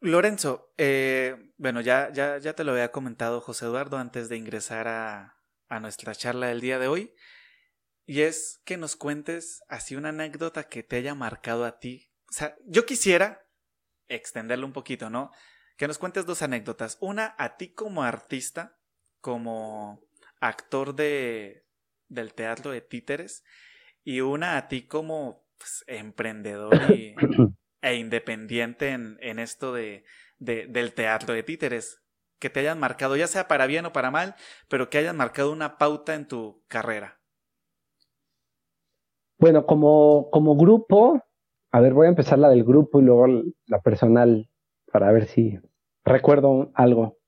[0.00, 4.86] Lorenzo, eh, bueno, ya, ya, ya te lo había comentado José Eduardo antes de ingresar
[4.86, 7.12] a, a nuestra charla del día de hoy.
[8.08, 12.10] Y es que nos cuentes así una anécdota que te haya marcado a ti.
[12.30, 13.46] O sea, yo quisiera
[14.08, 15.30] extenderlo un poquito, ¿no?
[15.76, 16.96] Que nos cuentes dos anécdotas.
[17.02, 18.78] Una a ti como artista,
[19.20, 20.02] como
[20.40, 21.66] actor de,
[22.08, 23.44] del teatro de títeres,
[24.02, 26.72] y una a ti como pues, emprendedor
[27.82, 30.06] e independiente en, en esto de,
[30.38, 32.00] de, del teatro de títeres.
[32.38, 34.34] Que te hayan marcado, ya sea para bien o para mal,
[34.68, 37.17] pero que hayan marcado una pauta en tu carrera.
[39.38, 41.22] Bueno, como, como grupo,
[41.70, 43.26] a ver, voy a empezar la del grupo y luego
[43.66, 44.48] la personal.
[44.92, 45.58] para ver si
[46.04, 47.18] recuerdo algo.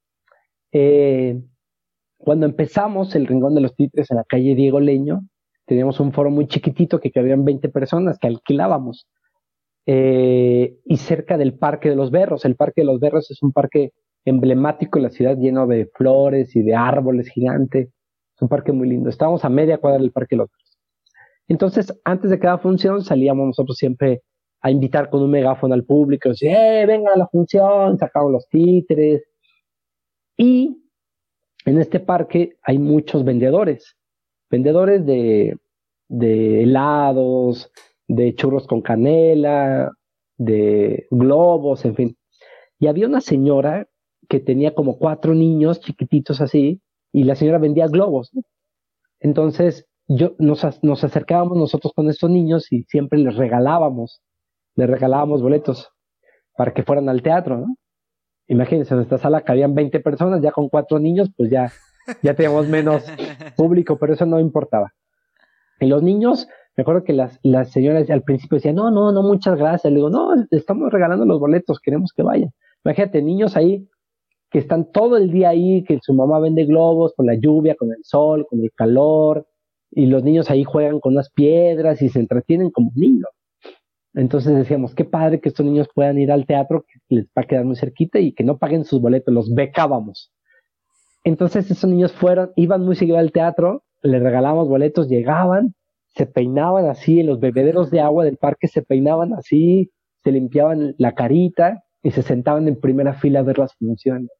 [0.72, 1.40] Eh,
[2.18, 5.22] cuando empezamos el Rincón de los Títeres en la calle Diego Leño,
[5.66, 9.06] teníamos un foro muy chiquitito que cabían 20 personas que alquilábamos.
[9.86, 12.44] Eh, y cerca del Parque de los Berros.
[12.44, 13.92] El Parque de los Berros es un parque
[14.24, 17.88] emblemático en la ciudad lleno de flores y de árboles gigantes.
[17.88, 19.10] Es un parque muy lindo.
[19.10, 20.50] Estábamos a media cuadra del Parque de los.
[21.50, 24.22] Entonces, antes de cada función salíamos nosotros siempre
[24.60, 27.98] a invitar con un megáfono al público, decir, ¡eh, venga a la función!
[27.98, 29.24] Sacamos los títeres.
[30.36, 30.80] Y
[31.66, 33.96] en este parque hay muchos vendedores,
[34.48, 35.58] vendedores de,
[36.08, 37.72] helados,
[38.06, 39.90] de churros con canela,
[40.38, 42.16] de globos, en fin.
[42.78, 43.88] Y había una señora
[44.28, 46.80] que tenía como cuatro niños chiquititos así,
[47.12, 48.30] y la señora vendía globos.
[49.18, 54.20] Entonces, yo, nos, nos acercábamos nosotros con estos niños y siempre les regalábamos,
[54.74, 55.88] les regalábamos boletos
[56.56, 57.76] para que fueran al teatro, ¿no?
[58.48, 61.70] Imagínense, en esta sala cabían 20 personas, ya con cuatro niños, pues ya,
[62.22, 63.04] ya teníamos menos
[63.56, 64.92] público, pero eso no importaba.
[65.78, 69.22] Y los niños, me acuerdo que las, las señoras al principio decían, no, no, no,
[69.22, 69.92] muchas gracias.
[69.92, 72.50] Le digo, no, estamos regalando los boletos, queremos que vayan.
[72.84, 73.88] Imagínate, niños ahí
[74.50, 77.92] que están todo el día ahí, que su mamá vende globos con la lluvia, con
[77.92, 79.46] el sol, con el calor,
[79.90, 83.28] y los niños ahí juegan con unas piedras y se entretienen como niños.
[84.14, 87.44] Entonces decíamos, qué padre que estos niños puedan ir al teatro, que les va a
[87.44, 90.32] quedar muy cerquita y que no paguen sus boletos, los becábamos.
[91.22, 95.74] Entonces esos niños fueron, iban muy seguido al teatro, les regalábamos boletos, llegaban,
[96.14, 99.90] se peinaban así, en los bebederos de agua del parque se peinaban así,
[100.24, 104.30] se limpiaban la carita y se sentaban en primera fila a ver las funciones.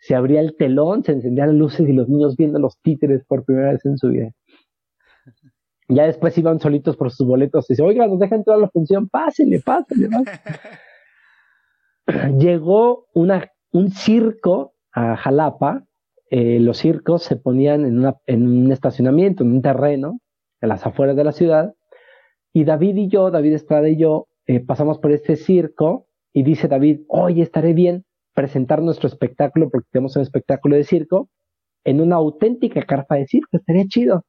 [0.00, 3.44] Se abría el telón, se encendían las luces y los niños viendo los títeres por
[3.44, 4.30] primera vez en su vida.
[5.88, 8.68] Ya después iban solitos por sus boletos y dice, oiga, nos dejan entrar a la
[8.68, 10.08] función, pásenle, pásenle.
[12.38, 15.84] Llegó una, un circo a Jalapa,
[16.30, 20.20] eh, los circos se ponían en, una, en un estacionamiento, en un terreno,
[20.60, 21.74] en las afueras de la ciudad,
[22.52, 26.68] y David y yo, David Estrada y yo, eh, pasamos por este circo y dice
[26.68, 31.28] David, oye, estaré bien presentar nuestro espectáculo, porque tenemos un espectáculo de circo,
[31.84, 34.24] en una auténtica carpa de circo, estaría chido.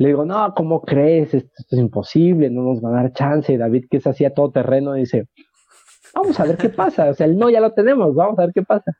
[0.00, 1.34] Le digo, no, ¿cómo crees?
[1.34, 3.58] Esto, es imposible, no nos va a dar chance.
[3.58, 5.28] David, que es así todo terreno, dice,
[6.14, 7.10] vamos a ver qué pasa.
[7.10, 8.92] O sea, el no ya lo tenemos, vamos a ver qué pasa.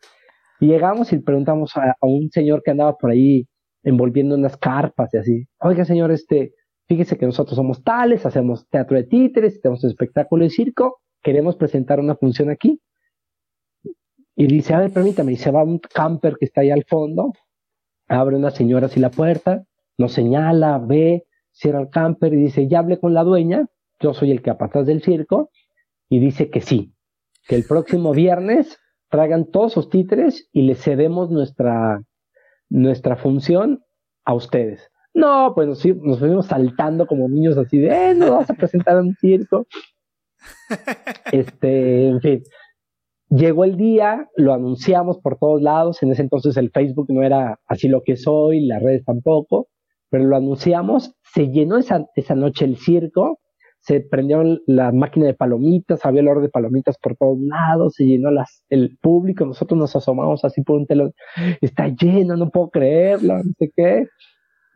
[0.60, 3.48] Llegamos y preguntamos a, un señor que andaba por ahí
[3.82, 5.48] envolviendo unas carpas y así.
[5.60, 6.52] Oiga, señor, este,
[6.86, 11.98] fíjese que nosotros somos tales, hacemos teatro de títeres, tenemos espectáculo de circo, queremos presentar
[11.98, 12.78] una función aquí.
[14.36, 17.32] Y dice, a ver, permítame, y se va un camper que está ahí al fondo,
[18.06, 19.64] abre una señora así la puerta,
[20.00, 23.66] nos señala, ve, cierra el camper y dice, ya hablé con la dueña,
[24.00, 25.50] yo soy el capataz del circo,
[26.08, 26.94] y dice que sí,
[27.46, 28.78] que el próximo viernes
[29.10, 32.02] traigan todos sus títeres y les cedemos nuestra,
[32.70, 33.84] nuestra función
[34.24, 34.90] a ustedes.
[35.12, 38.96] No, pues nos, nos fuimos saltando como niños así de, eh, nos vas a presentar
[38.98, 39.66] un circo.
[41.32, 42.42] Este, en fin.
[43.28, 46.02] Llegó el día, lo anunciamos por todos lados.
[46.02, 49.68] En ese entonces el Facebook no era así lo que es hoy, las redes tampoco
[50.10, 53.38] pero lo anunciamos, se llenó esa, esa noche el circo,
[53.80, 58.30] se prendió la máquina de palomitas, había olor de palomitas por todos lados, se llenó
[58.30, 61.12] las, el público, nosotros nos asomamos así por un telón,
[61.60, 64.06] está lleno, no puedo creerlo, no sé qué.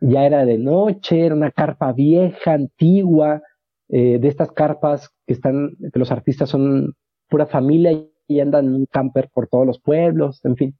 [0.01, 3.41] Ya era de noche, era una carpa vieja, antigua,
[3.89, 6.93] eh, de estas carpas que están, que los artistas son
[7.29, 7.91] pura familia
[8.27, 10.77] y andan en un camper por todos los pueblos, en fin,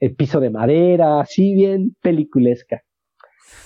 [0.00, 2.82] el piso de madera, así bien peliculesca.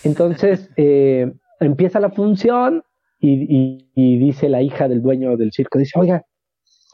[0.05, 2.83] Entonces, eh, empieza la función
[3.23, 6.25] y, dice la hija del dueño del circo, dice, oiga,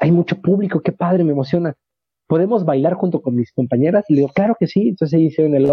[0.01, 1.74] hay mucho público, qué padre, me emociona.
[2.26, 4.05] ¿Podemos bailar junto con mis compañeras?
[4.09, 4.89] Y le digo, claro que sí.
[4.89, 5.70] Entonces hicieron el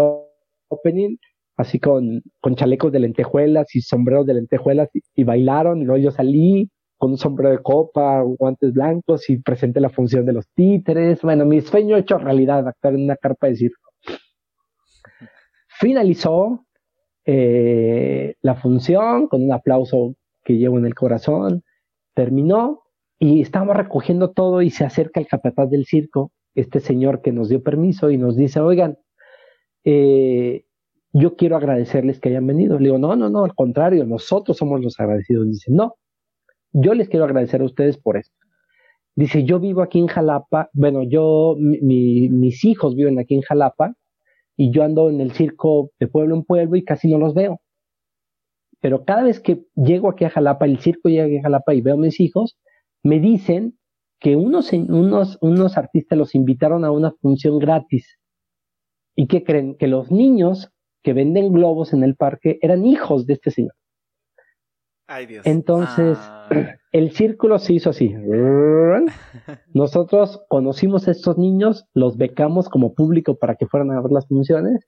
[0.68, 1.16] opening,
[1.56, 5.82] así con, con chalecos de lentejuelas y sombreros de lentejuelas, y, bailaron.
[5.82, 10.24] Y luego yo salí con un sombrero de copa, guantes blancos, y presenté la función
[10.24, 11.20] de los títeres.
[11.20, 13.90] Bueno, mi sueño hecho realidad, actuar en una carpa de circo.
[15.68, 16.65] Finalizó,
[17.26, 20.14] eh, la función con un aplauso
[20.44, 21.64] que llevo en el corazón.
[22.14, 22.84] Terminó
[23.18, 27.48] y estábamos recogiendo todo y se acerca el capataz del circo, este señor que nos
[27.48, 28.98] dio permiso y nos dice, oigan,
[29.84, 30.64] eh,
[31.12, 32.78] yo quiero agradecerles que hayan venido.
[32.78, 35.48] Le digo, no, no, no, al contrario, nosotros somos los agradecidos.
[35.48, 35.96] Dice, no,
[36.72, 38.34] yo les quiero agradecer a ustedes por esto.
[39.16, 43.94] Dice, yo vivo aquí en Jalapa, bueno, yo, mis hijos viven aquí en Jalapa,
[44.56, 47.60] y yo ando en el circo de pueblo en pueblo y casi no los veo.
[48.80, 51.80] Pero cada vez que llego aquí a Jalapa, el circo llega aquí a Jalapa y
[51.80, 52.58] veo a mis hijos,
[53.02, 53.78] me dicen
[54.20, 58.18] que unos, unos, unos artistas los invitaron a una función gratis.
[59.14, 59.76] ¿Y que creen?
[59.76, 60.70] Que los niños
[61.02, 63.74] que venden globos en el parque eran hijos de este señor.
[65.08, 65.46] Ay, Dios.
[65.46, 66.48] Entonces, ah.
[66.92, 68.14] el círculo se hizo así.
[69.72, 74.26] Nosotros conocimos a estos niños, los becamos como público para que fueran a ver las
[74.26, 74.86] funciones.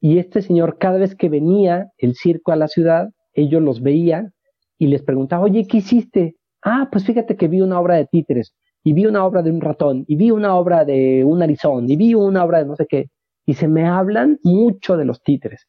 [0.00, 4.32] Y este señor, cada vez que venía el circo a la ciudad, ellos los veían
[4.78, 6.36] y les preguntaba, oye, ¿qué hiciste?
[6.62, 9.60] Ah, pues fíjate que vi una obra de títeres, y vi una obra de un
[9.60, 12.86] ratón, y vi una obra de un arizón, y vi una obra de no sé
[12.88, 13.06] qué.
[13.44, 15.66] Y se me hablan mucho de los títeres.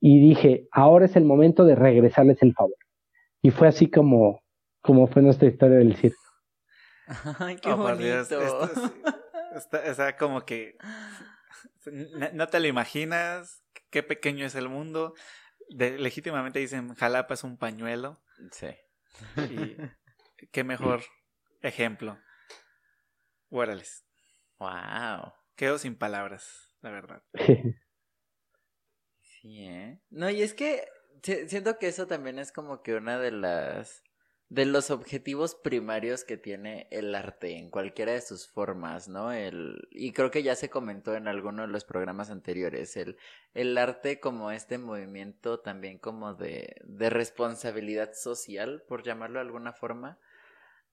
[0.00, 2.76] Y dije, ahora es el momento de regresarles el favor.
[3.42, 4.42] Y fue así como,
[4.80, 6.20] como fue nuestra historia del circo.
[7.38, 8.40] Ay, qué oh, bonito.
[9.84, 10.76] está, como que
[12.32, 15.14] no te lo imaginas, qué pequeño es el mundo.
[15.68, 18.20] legítimamente dicen, Jalapa es un pañuelo.
[18.52, 18.68] Sí.
[19.50, 19.76] Y
[20.52, 21.02] qué mejor
[21.62, 22.18] ejemplo.
[23.50, 24.04] Guárales.
[24.58, 25.32] Wow.
[25.56, 27.22] Quedo sin palabras, la verdad.
[29.40, 30.00] Sí, ¿eh?
[30.10, 30.84] No, y es que
[31.22, 34.02] siento que eso también es como que una de las
[34.48, 39.30] de los objetivos primarios que tiene el arte en cualquiera de sus formas, ¿no?
[39.30, 43.18] El, y creo que ya se comentó en alguno de los programas anteriores, el,
[43.52, 49.74] el arte como este movimiento también como de, de responsabilidad social, por llamarlo de alguna
[49.74, 50.18] forma,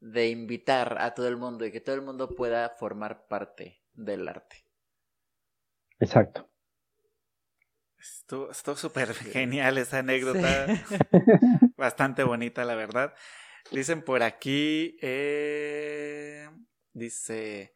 [0.01, 4.27] de invitar a todo el mundo y que todo el mundo pueda formar parte del
[4.27, 4.65] arte.
[5.99, 6.49] Exacto.
[8.05, 10.67] Estuvo súper genial esa anécdota.
[11.77, 13.15] Bastante bonita, la verdad.
[13.71, 16.47] Dicen por aquí, eh,
[16.93, 17.73] dice,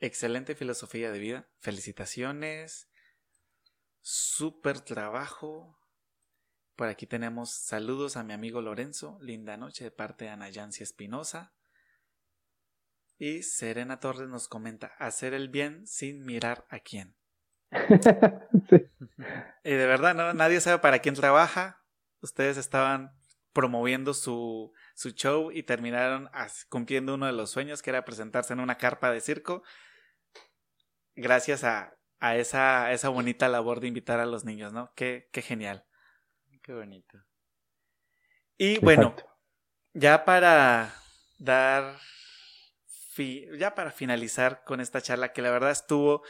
[0.00, 2.88] excelente filosofía de vida, felicitaciones,
[4.00, 5.78] súper trabajo.
[6.74, 10.82] Por aquí tenemos saludos a mi amigo Lorenzo, linda noche de parte de Ana Yancy
[10.82, 11.52] Espinosa.
[13.18, 17.19] Y Serena Torres nos comenta, hacer el bien sin mirar a quién.
[19.62, 20.32] Y de verdad, ¿no?
[20.32, 21.82] Nadie sabe para quién trabaja.
[22.22, 23.12] Ustedes estaban
[23.52, 26.30] promoviendo su, su show y terminaron
[26.68, 29.62] cumpliendo uno de los sueños que era presentarse en una carpa de circo.
[31.14, 34.92] Gracias a, a esa, esa bonita labor de invitar a los niños, ¿no?
[34.94, 35.84] Qué, qué genial.
[36.62, 37.18] Qué bonito.
[38.56, 39.14] Y bueno,
[39.94, 40.94] ya para
[41.38, 41.98] dar,
[43.58, 46.22] ya para finalizar con esta charla que la verdad estuvo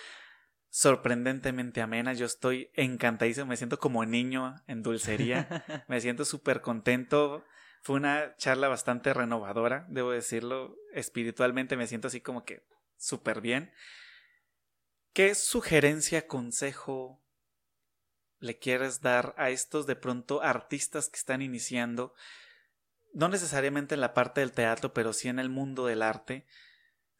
[0.70, 2.12] sorprendentemente amena.
[2.14, 7.44] Yo estoy encantadísimo, me siento como niño en dulcería, me siento súper contento.
[7.82, 10.76] Fue una charla bastante renovadora, debo decirlo.
[10.92, 12.64] Espiritualmente me siento así como que
[12.96, 13.72] súper bien.
[15.12, 17.20] ¿Qué sugerencia, consejo
[18.38, 22.14] le quieres dar a estos de pronto artistas que están iniciando?
[23.12, 26.46] No necesariamente en la parte del teatro, pero sí en el mundo del arte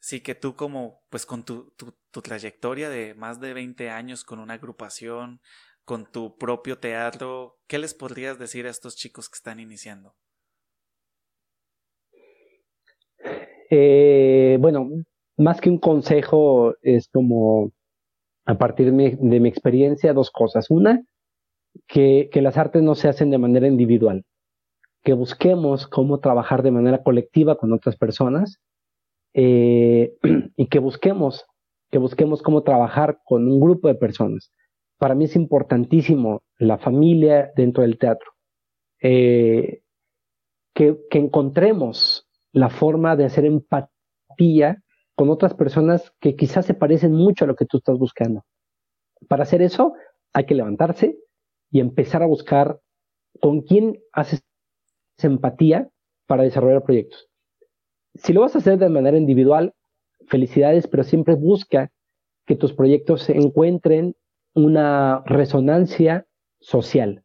[0.01, 4.39] Sí, que tú como, pues con tu, tu, trayectoria de más de 20 años con
[4.39, 5.41] una agrupación,
[5.85, 10.15] con tu propio teatro, ¿qué les podrías decir a estos chicos que están iniciando?
[13.69, 14.89] Eh, bueno,
[15.37, 17.71] más que un consejo, es como
[18.45, 20.71] a partir de mi experiencia, dos cosas.
[20.71, 21.05] Una,
[21.87, 24.25] que, que, las artes no se hacen de manera individual,
[25.03, 28.59] que busquemos cómo trabajar de manera colectiva con otras personas
[29.33, 30.13] eh,
[30.55, 31.45] y que busquemos,
[31.89, 34.51] que busquemos cómo trabajar con un grupo de personas.
[34.97, 38.31] Para mí es importantísimo la familia dentro del teatro.
[39.01, 39.81] Eh,
[40.73, 44.83] que, que encontremos la forma de hacer empatía
[45.15, 48.43] con otras personas que quizás se parecen mucho a lo que tú estás buscando.
[49.27, 49.93] Para hacer eso
[50.33, 51.17] hay que levantarse
[51.71, 52.79] y empezar a buscar
[53.41, 54.43] con quién haces
[55.21, 55.89] empatía
[56.25, 57.30] para desarrollar proyectos
[58.15, 59.73] si lo vas a hacer de manera individual,
[60.27, 61.91] felicidades, pero siempre busca
[62.45, 64.15] que tus proyectos encuentren
[64.53, 66.25] una resonancia
[66.59, 67.23] social.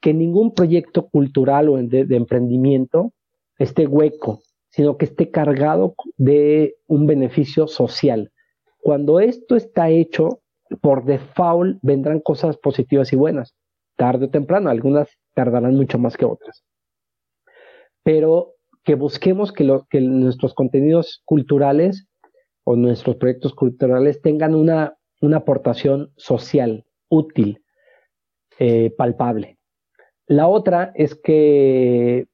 [0.00, 3.12] Que ningún proyecto cultural o de, de emprendimiento
[3.58, 8.32] esté hueco, sino que esté cargado de un beneficio social.
[8.78, 10.40] Cuando esto está hecho,
[10.80, 13.54] por default vendrán cosas positivas y buenas,
[13.96, 16.64] tarde o temprano, algunas tardarán mucho más que otras.
[18.02, 18.55] Pero
[18.86, 19.64] que busquemos que,
[20.00, 22.06] nuestros contenidos culturales
[22.64, 27.64] o nuestros proyectos culturales tengan una, una aportación social, útil,
[28.60, 29.58] eh, palpable.
[30.28, 32.28] La otra es que,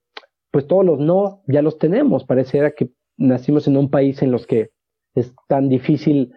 [0.51, 2.25] pues todos los no ya los tenemos.
[2.25, 4.73] Pareciera que nacimos en un país en los que
[5.15, 6.35] es tan difícil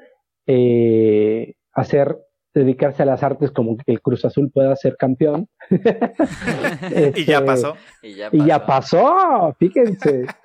[0.47, 2.17] eh, hacer
[2.59, 5.49] dedicarse a las artes como que el Cruz Azul pueda ser campeón.
[5.69, 7.75] y ya este, pasó.
[8.01, 10.25] Y ya pasó, fíjense.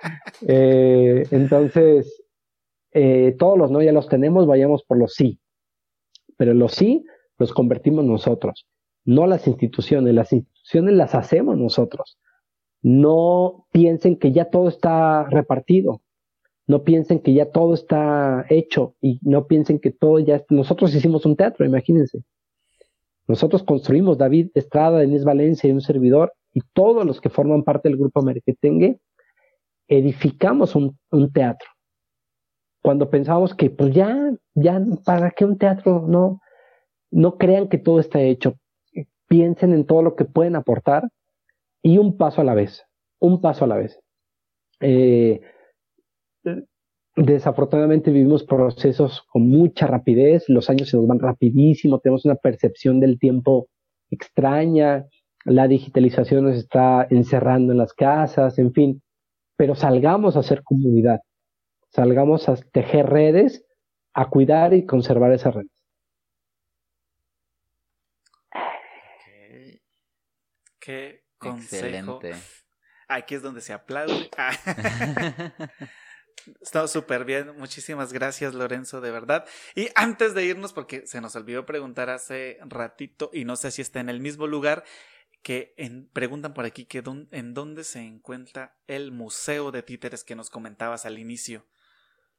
[0.47, 2.23] Eh, entonces,
[2.93, 5.39] eh, todos los no ya los tenemos, vayamos por los sí.
[6.35, 7.05] Pero los sí
[7.37, 8.67] los convertimos nosotros,
[9.03, 10.13] no las instituciones.
[10.13, 12.17] Las instituciones las hacemos nosotros.
[12.81, 16.01] No piensen que ya todo está repartido.
[16.71, 20.41] No piensen que ya todo está hecho y no piensen que todo ya...
[20.49, 22.23] Nosotros hicimos un teatro, imagínense.
[23.27, 27.89] Nosotros construimos David Estrada, Denise Valencia y un servidor y todos los que forman parte
[27.89, 29.01] del grupo Merequetengue
[29.89, 30.97] edificamos un,
[31.33, 31.67] teatro.
[32.81, 36.05] Cuando pensábamos que pues ya, ya, ¿para qué un teatro?
[36.07, 36.39] No,
[37.11, 38.55] no crean que todo está hecho.
[39.27, 41.09] Piensen en todo lo que pueden aportar
[41.83, 42.85] y un paso a la vez,
[43.19, 43.99] un paso a la vez.
[44.79, 45.41] Eh,
[47.15, 52.99] desafortunadamente vivimos procesos con mucha rapidez, los años se nos van rapidísimo, tenemos una percepción
[52.99, 53.67] del tiempo
[54.09, 55.05] extraña,
[55.43, 59.01] la digitalización nos está encerrando en las casas, en fin,
[59.55, 61.21] pero salgamos a hacer comunidad,
[61.89, 63.65] salgamos a tejer redes,
[64.13, 65.71] a cuidar y conservar esas redes.
[70.79, 72.19] Qué consejo.
[73.07, 74.29] Aquí es donde se aplaude.
[76.61, 77.51] Está súper bien.
[77.57, 79.45] Muchísimas gracias, Lorenzo, de verdad.
[79.75, 83.81] Y antes de irnos, porque se nos olvidó preguntar hace ratito, y no sé si
[83.81, 84.83] está en el mismo lugar,
[85.41, 85.73] que
[86.13, 91.05] preguntan por aquí que en dónde se encuentra el Museo de Títeres que nos comentabas
[91.05, 91.65] al inicio.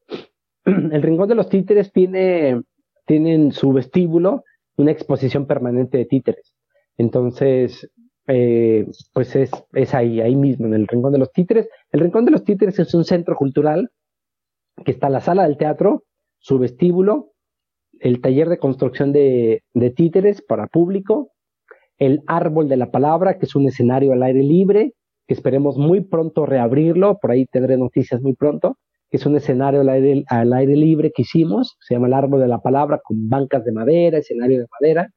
[0.64, 2.62] El Rincón de los Títeres tiene,
[3.06, 4.44] tiene en su vestíbulo
[4.76, 6.54] una exposición permanente de títeres.
[6.96, 7.90] Entonces,
[8.34, 11.68] eh, pues es, es ahí, ahí mismo, en el Rincón de los Títeres.
[11.90, 13.90] El Rincón de los Títeres es un centro cultural
[14.86, 16.04] que está la sala del teatro,
[16.38, 17.32] su vestíbulo,
[18.00, 19.62] el taller de construcción de,
[19.94, 21.32] títeres para público,
[21.98, 24.94] el árbol de la palabra, que es un escenario al aire libre,
[25.26, 28.78] que esperemos muy pronto reabrirlo, por ahí tendré noticias muy pronto,
[29.10, 32.40] que es un escenario al aire, al aire libre que hicimos, se llama el árbol
[32.40, 35.10] de la palabra, con bancas de madera, escenario de madera,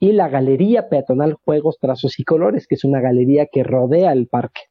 [0.00, 4.26] y la Galería Peatonal Juegos, Trazos y Colores, que es una galería que rodea el
[4.26, 4.62] parque.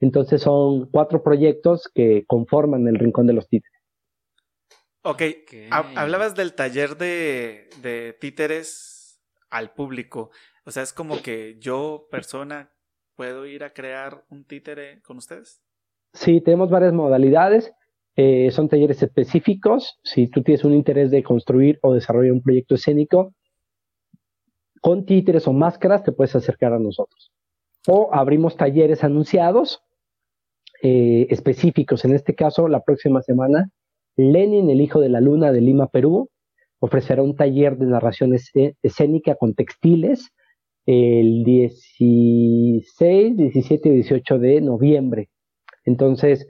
[0.00, 3.80] Entonces son cuatro proyectos que conforman el Rincón de los Títeres.
[5.02, 5.22] Ok,
[5.70, 10.30] hablabas del taller de, de títeres al público.
[10.64, 12.72] O sea, es como que yo, persona,
[13.14, 15.62] puedo ir a crear un títere con ustedes.
[16.12, 17.72] Sí, tenemos varias modalidades.
[18.16, 20.00] Eh, son talleres específicos.
[20.02, 23.32] Si tú tienes un interés de construir o desarrollar un proyecto escénico,
[24.80, 27.32] con títeres o máscaras te puedes acercar a nosotros.
[27.88, 29.80] O abrimos talleres anunciados
[30.82, 32.04] eh, específicos.
[32.04, 33.70] En este caso, la próxima semana,
[34.16, 36.30] Lenin, el hijo de la luna de Lima, Perú,
[36.78, 38.34] ofrecerá un taller de narración
[38.82, 40.30] escénica con textiles
[40.84, 45.30] el 16, 17 y 18 de noviembre.
[45.84, 46.46] Entonces,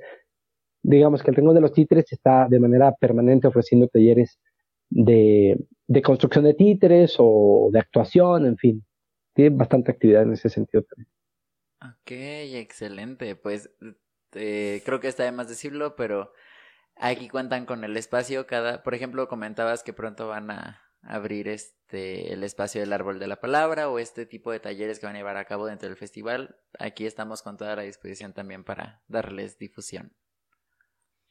[0.83, 4.39] digamos que el Rincón de los Títeres está de manera permanente ofreciendo talleres
[4.91, 8.85] de, de construcción de títeres o de actuación, en fin.
[9.35, 11.09] Tiene bastante actividad en ese sentido también.
[11.83, 13.37] Ok, excelente.
[13.37, 13.71] Pues
[14.33, 16.33] eh, creo que está de más decirlo, pero
[16.97, 18.47] aquí cuentan con el espacio.
[18.47, 23.29] Cada, por ejemplo, comentabas que pronto van a abrir este el espacio del árbol de
[23.29, 25.97] la palabra o este tipo de talleres que van a llevar a cabo dentro del
[25.97, 26.57] festival.
[26.79, 30.13] Aquí estamos con toda la disposición también para darles difusión.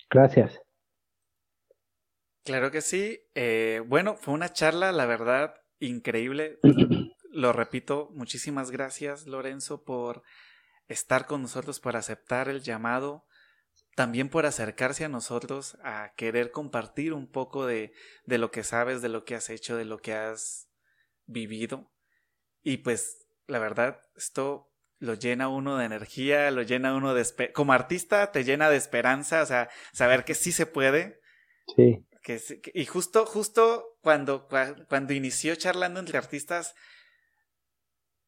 [0.10, 0.65] Gracias.
[2.46, 3.20] Claro que sí.
[3.34, 6.60] Eh, bueno, fue una charla, la verdad, increíble.
[7.32, 10.22] Lo repito, muchísimas gracias, Lorenzo, por
[10.88, 13.26] estar con nosotros, por aceptar el llamado,
[13.96, 17.94] también por acercarse a nosotros, a querer compartir un poco de,
[18.26, 20.70] de lo que sabes, de lo que has hecho, de lo que has
[21.26, 21.92] vivido.
[22.62, 27.52] Y pues, la verdad, esto lo llena uno de energía, lo llena uno de...
[27.54, 31.20] Como artista te llena de esperanza, o sea, saber que sí se puede.
[31.76, 32.06] Sí
[32.74, 34.48] y justo, justo cuando,
[34.90, 36.76] cuando inició charlando entre artistas,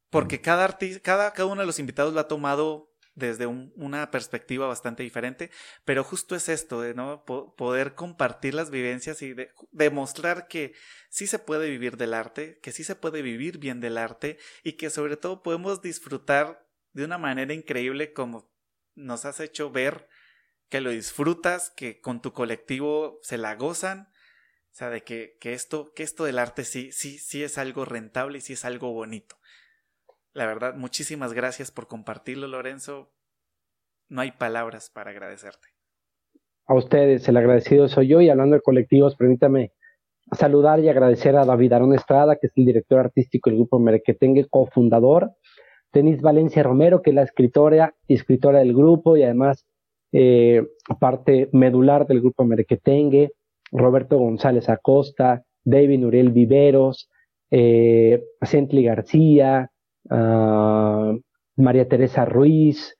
[0.10, 4.68] porque cada, artista, cada, cada uno de los invitados lo ha tomado desde una perspectiva
[4.68, 5.50] bastante diferente,
[5.86, 7.26] pero justo es esto, de ¿no?
[7.26, 9.36] poder compartir las vivencias y
[9.72, 10.76] demostrar que
[11.10, 14.74] sí se puede vivir del arte, que sí se puede vivir bien del arte y
[14.74, 16.64] que sobre todo podemos disfrutar
[16.94, 18.52] de una manera increíble como
[18.94, 20.08] nos has hecho ver
[20.70, 24.10] que lo disfrutas, que con tu colectivo se la gozan.
[24.72, 27.86] O sea, de que, que, esto, que esto del arte sí, sí, sí es algo
[27.86, 29.36] rentable y sí es algo bonito.
[30.34, 33.12] La verdad, muchísimas gracias por compartirlo, Lorenzo.
[34.10, 35.70] No hay palabras para agradecerte.
[36.68, 38.22] A ustedes, el agradecido soy yo.
[38.22, 39.74] Y hablando de colectivos, permítame
[40.34, 44.48] saludar y agradecer a David Arón Estrada, que es el director artístico del grupo Merequetengue,
[44.50, 45.32] cofundador.
[45.94, 49.66] Denise Valencia Romero, que es la escritora escritora del grupo y además
[50.20, 50.66] eh,
[51.00, 53.34] parte medular del grupo Merequetengue.
[53.72, 57.08] Roberto González Acosta, David Uriel Viveros,
[57.52, 59.70] eh, García,
[60.10, 61.14] ah,
[61.56, 62.98] María Teresa Ruiz,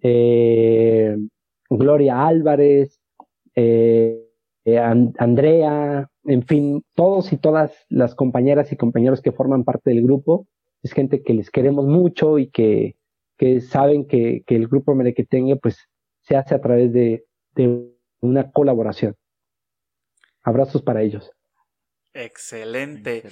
[0.00, 1.16] eh,
[1.68, 3.00] Gloria Álvarez,
[3.56, 4.22] eh,
[5.18, 10.46] Andrea, en fin, todos y todas las compañeras y compañeros que forman parte del grupo.
[10.84, 12.94] Es gente que les queremos mucho y que,
[13.60, 15.89] saben que, el grupo Merequetengue pues
[16.30, 17.26] se hace a través de
[18.20, 19.16] una colaboración.
[20.42, 21.32] Abrazos para ellos.
[22.12, 23.24] Excelente.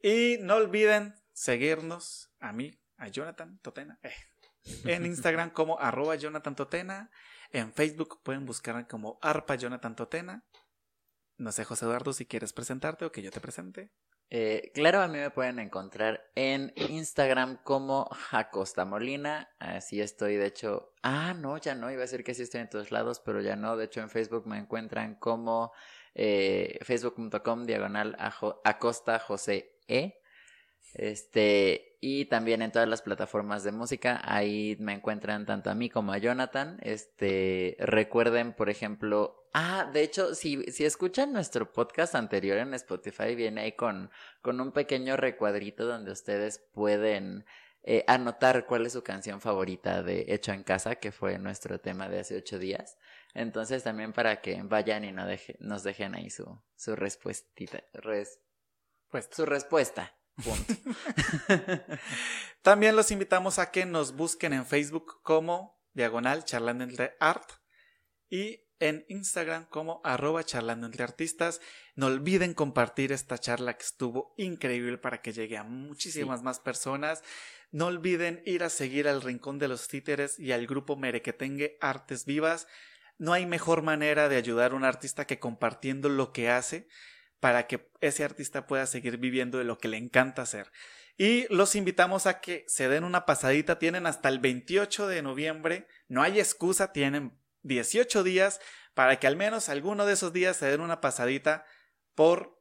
[0.00, 4.12] Y no olviden seguirnos a mí, a Jonathan Totena, eh,
[4.84, 7.10] en Instagram como arroba Jonathan Totena.
[7.50, 10.44] En Facebook pueden buscarme como arpa Jonathan Totena.
[11.38, 13.90] No sé, José Eduardo, si quieres presentarte o que yo te presente.
[14.30, 19.48] Eh, claro, a mí me pueden encontrar en Instagram como Jacosta Molina.
[19.58, 20.92] Así estoy, de hecho.
[21.02, 21.90] Ah, no, ya no.
[21.90, 23.76] Iba a decir que sí estoy en todos lados, pero ya no.
[23.76, 25.72] De hecho, en Facebook me encuentran como
[26.14, 28.16] eh, facebook.com diagonal
[28.64, 30.20] acosta José E.
[30.94, 35.90] Este, y también en todas las plataformas de música, ahí me encuentran tanto a mí
[35.90, 36.78] como a Jonathan.
[36.82, 43.34] Este, recuerden, por ejemplo, ah, de hecho, si, si escuchan nuestro podcast anterior en Spotify,
[43.34, 44.10] viene ahí con,
[44.42, 47.44] con un pequeño recuadrito donde ustedes pueden
[47.82, 52.08] eh, anotar cuál es su canción favorita de Hecho en Casa, que fue nuestro tema
[52.08, 52.98] de hace ocho días.
[53.34, 58.40] Entonces también para que vayan y no deje, nos dejen ahí su, su respuestita, pues,
[59.30, 60.17] su respuesta.
[60.42, 60.74] Punto.
[62.62, 67.50] también los invitamos a que nos busquen en Facebook como Diagonal Charlando entre Art
[68.28, 71.60] y en Instagram como arroba charlando entre artistas.
[71.94, 77.22] No olviden compartir esta charla que estuvo increíble para que llegue a muchísimas más personas.
[77.70, 82.24] No olviden ir a seguir al Rincón de los Títeres y al grupo Merequetengue Artes
[82.24, 82.66] Vivas.
[83.18, 86.88] No hay mejor manera de ayudar a un artista que compartiendo lo que hace
[87.40, 90.70] para que ese artista pueda seguir viviendo de lo que le encanta hacer.
[91.16, 93.78] Y los invitamos a que se den una pasadita.
[93.78, 95.88] Tienen hasta el 28 de noviembre.
[96.06, 98.60] No hay excusa, tienen 18 días
[98.94, 101.64] para que al menos alguno de esos días se den una pasadita
[102.14, 102.60] por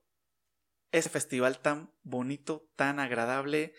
[0.92, 3.74] ese festival tan bonito, tan agradable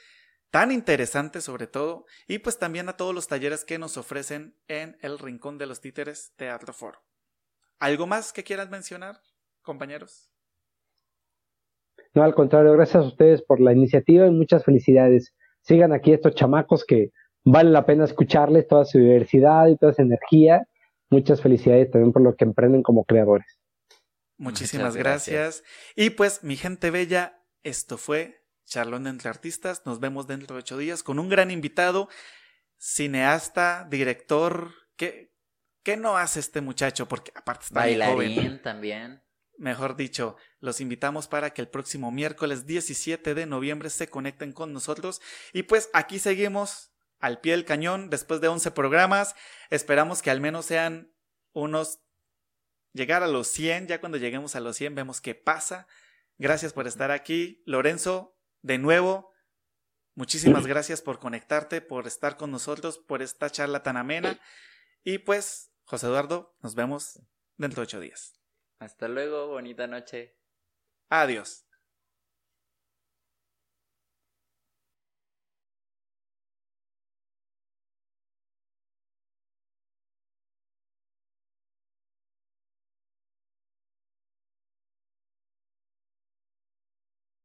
[0.51, 4.97] tan interesante sobre todo, y pues también a todos los talleres que nos ofrecen en
[5.03, 7.03] el Rincón de los Títeres Teatro Foro.
[7.79, 9.21] ¿Algo más que quieras mencionar,
[9.63, 10.31] compañeros?
[12.15, 15.35] No, al contrario, gracias a ustedes por la iniciativa y muchas felicidades.
[15.63, 17.11] Sigan aquí estos chamacos que
[17.45, 20.67] vale la pena escucharles toda su diversidad y toda su energía.
[21.11, 23.59] Muchas felicidades también por lo que emprenden como creadores.
[24.37, 25.65] Muchísimas gracias.
[25.97, 29.83] Y pues, mi gente bella, esto fue Charlón entre Artistas.
[29.85, 32.09] Nos vemos dentro de ocho días con un gran invitado,
[32.77, 34.71] cineasta, director.
[34.97, 35.33] ¿Qué,
[35.83, 37.09] qué no hace este muchacho?
[37.09, 38.63] Porque aparte está Bailarín joven.
[38.63, 39.23] también.
[39.59, 44.73] Mejor dicho, los invitamos para que el próximo miércoles 17 de noviembre se conecten con
[44.73, 45.21] nosotros.
[45.53, 49.35] Y pues aquí seguimos al pie del cañón después de 11 programas.
[49.71, 51.13] Esperamos que al menos sean
[51.53, 51.99] unos...
[52.93, 55.89] Llegar a los 100, ya cuando lleguemos a los 100 vemos qué pasa.
[56.39, 57.63] Gracias por estar aquí.
[57.67, 59.33] Lorenzo, de nuevo,
[60.15, 64.41] muchísimas gracias por conectarte, por estar con nosotros, por esta charla tan amena.
[65.03, 67.21] Y pues, José Eduardo, nos vemos
[67.57, 68.38] dentro de ocho días.
[68.81, 70.37] Hasta luego, bonita noche.
[71.11, 71.68] Adiós.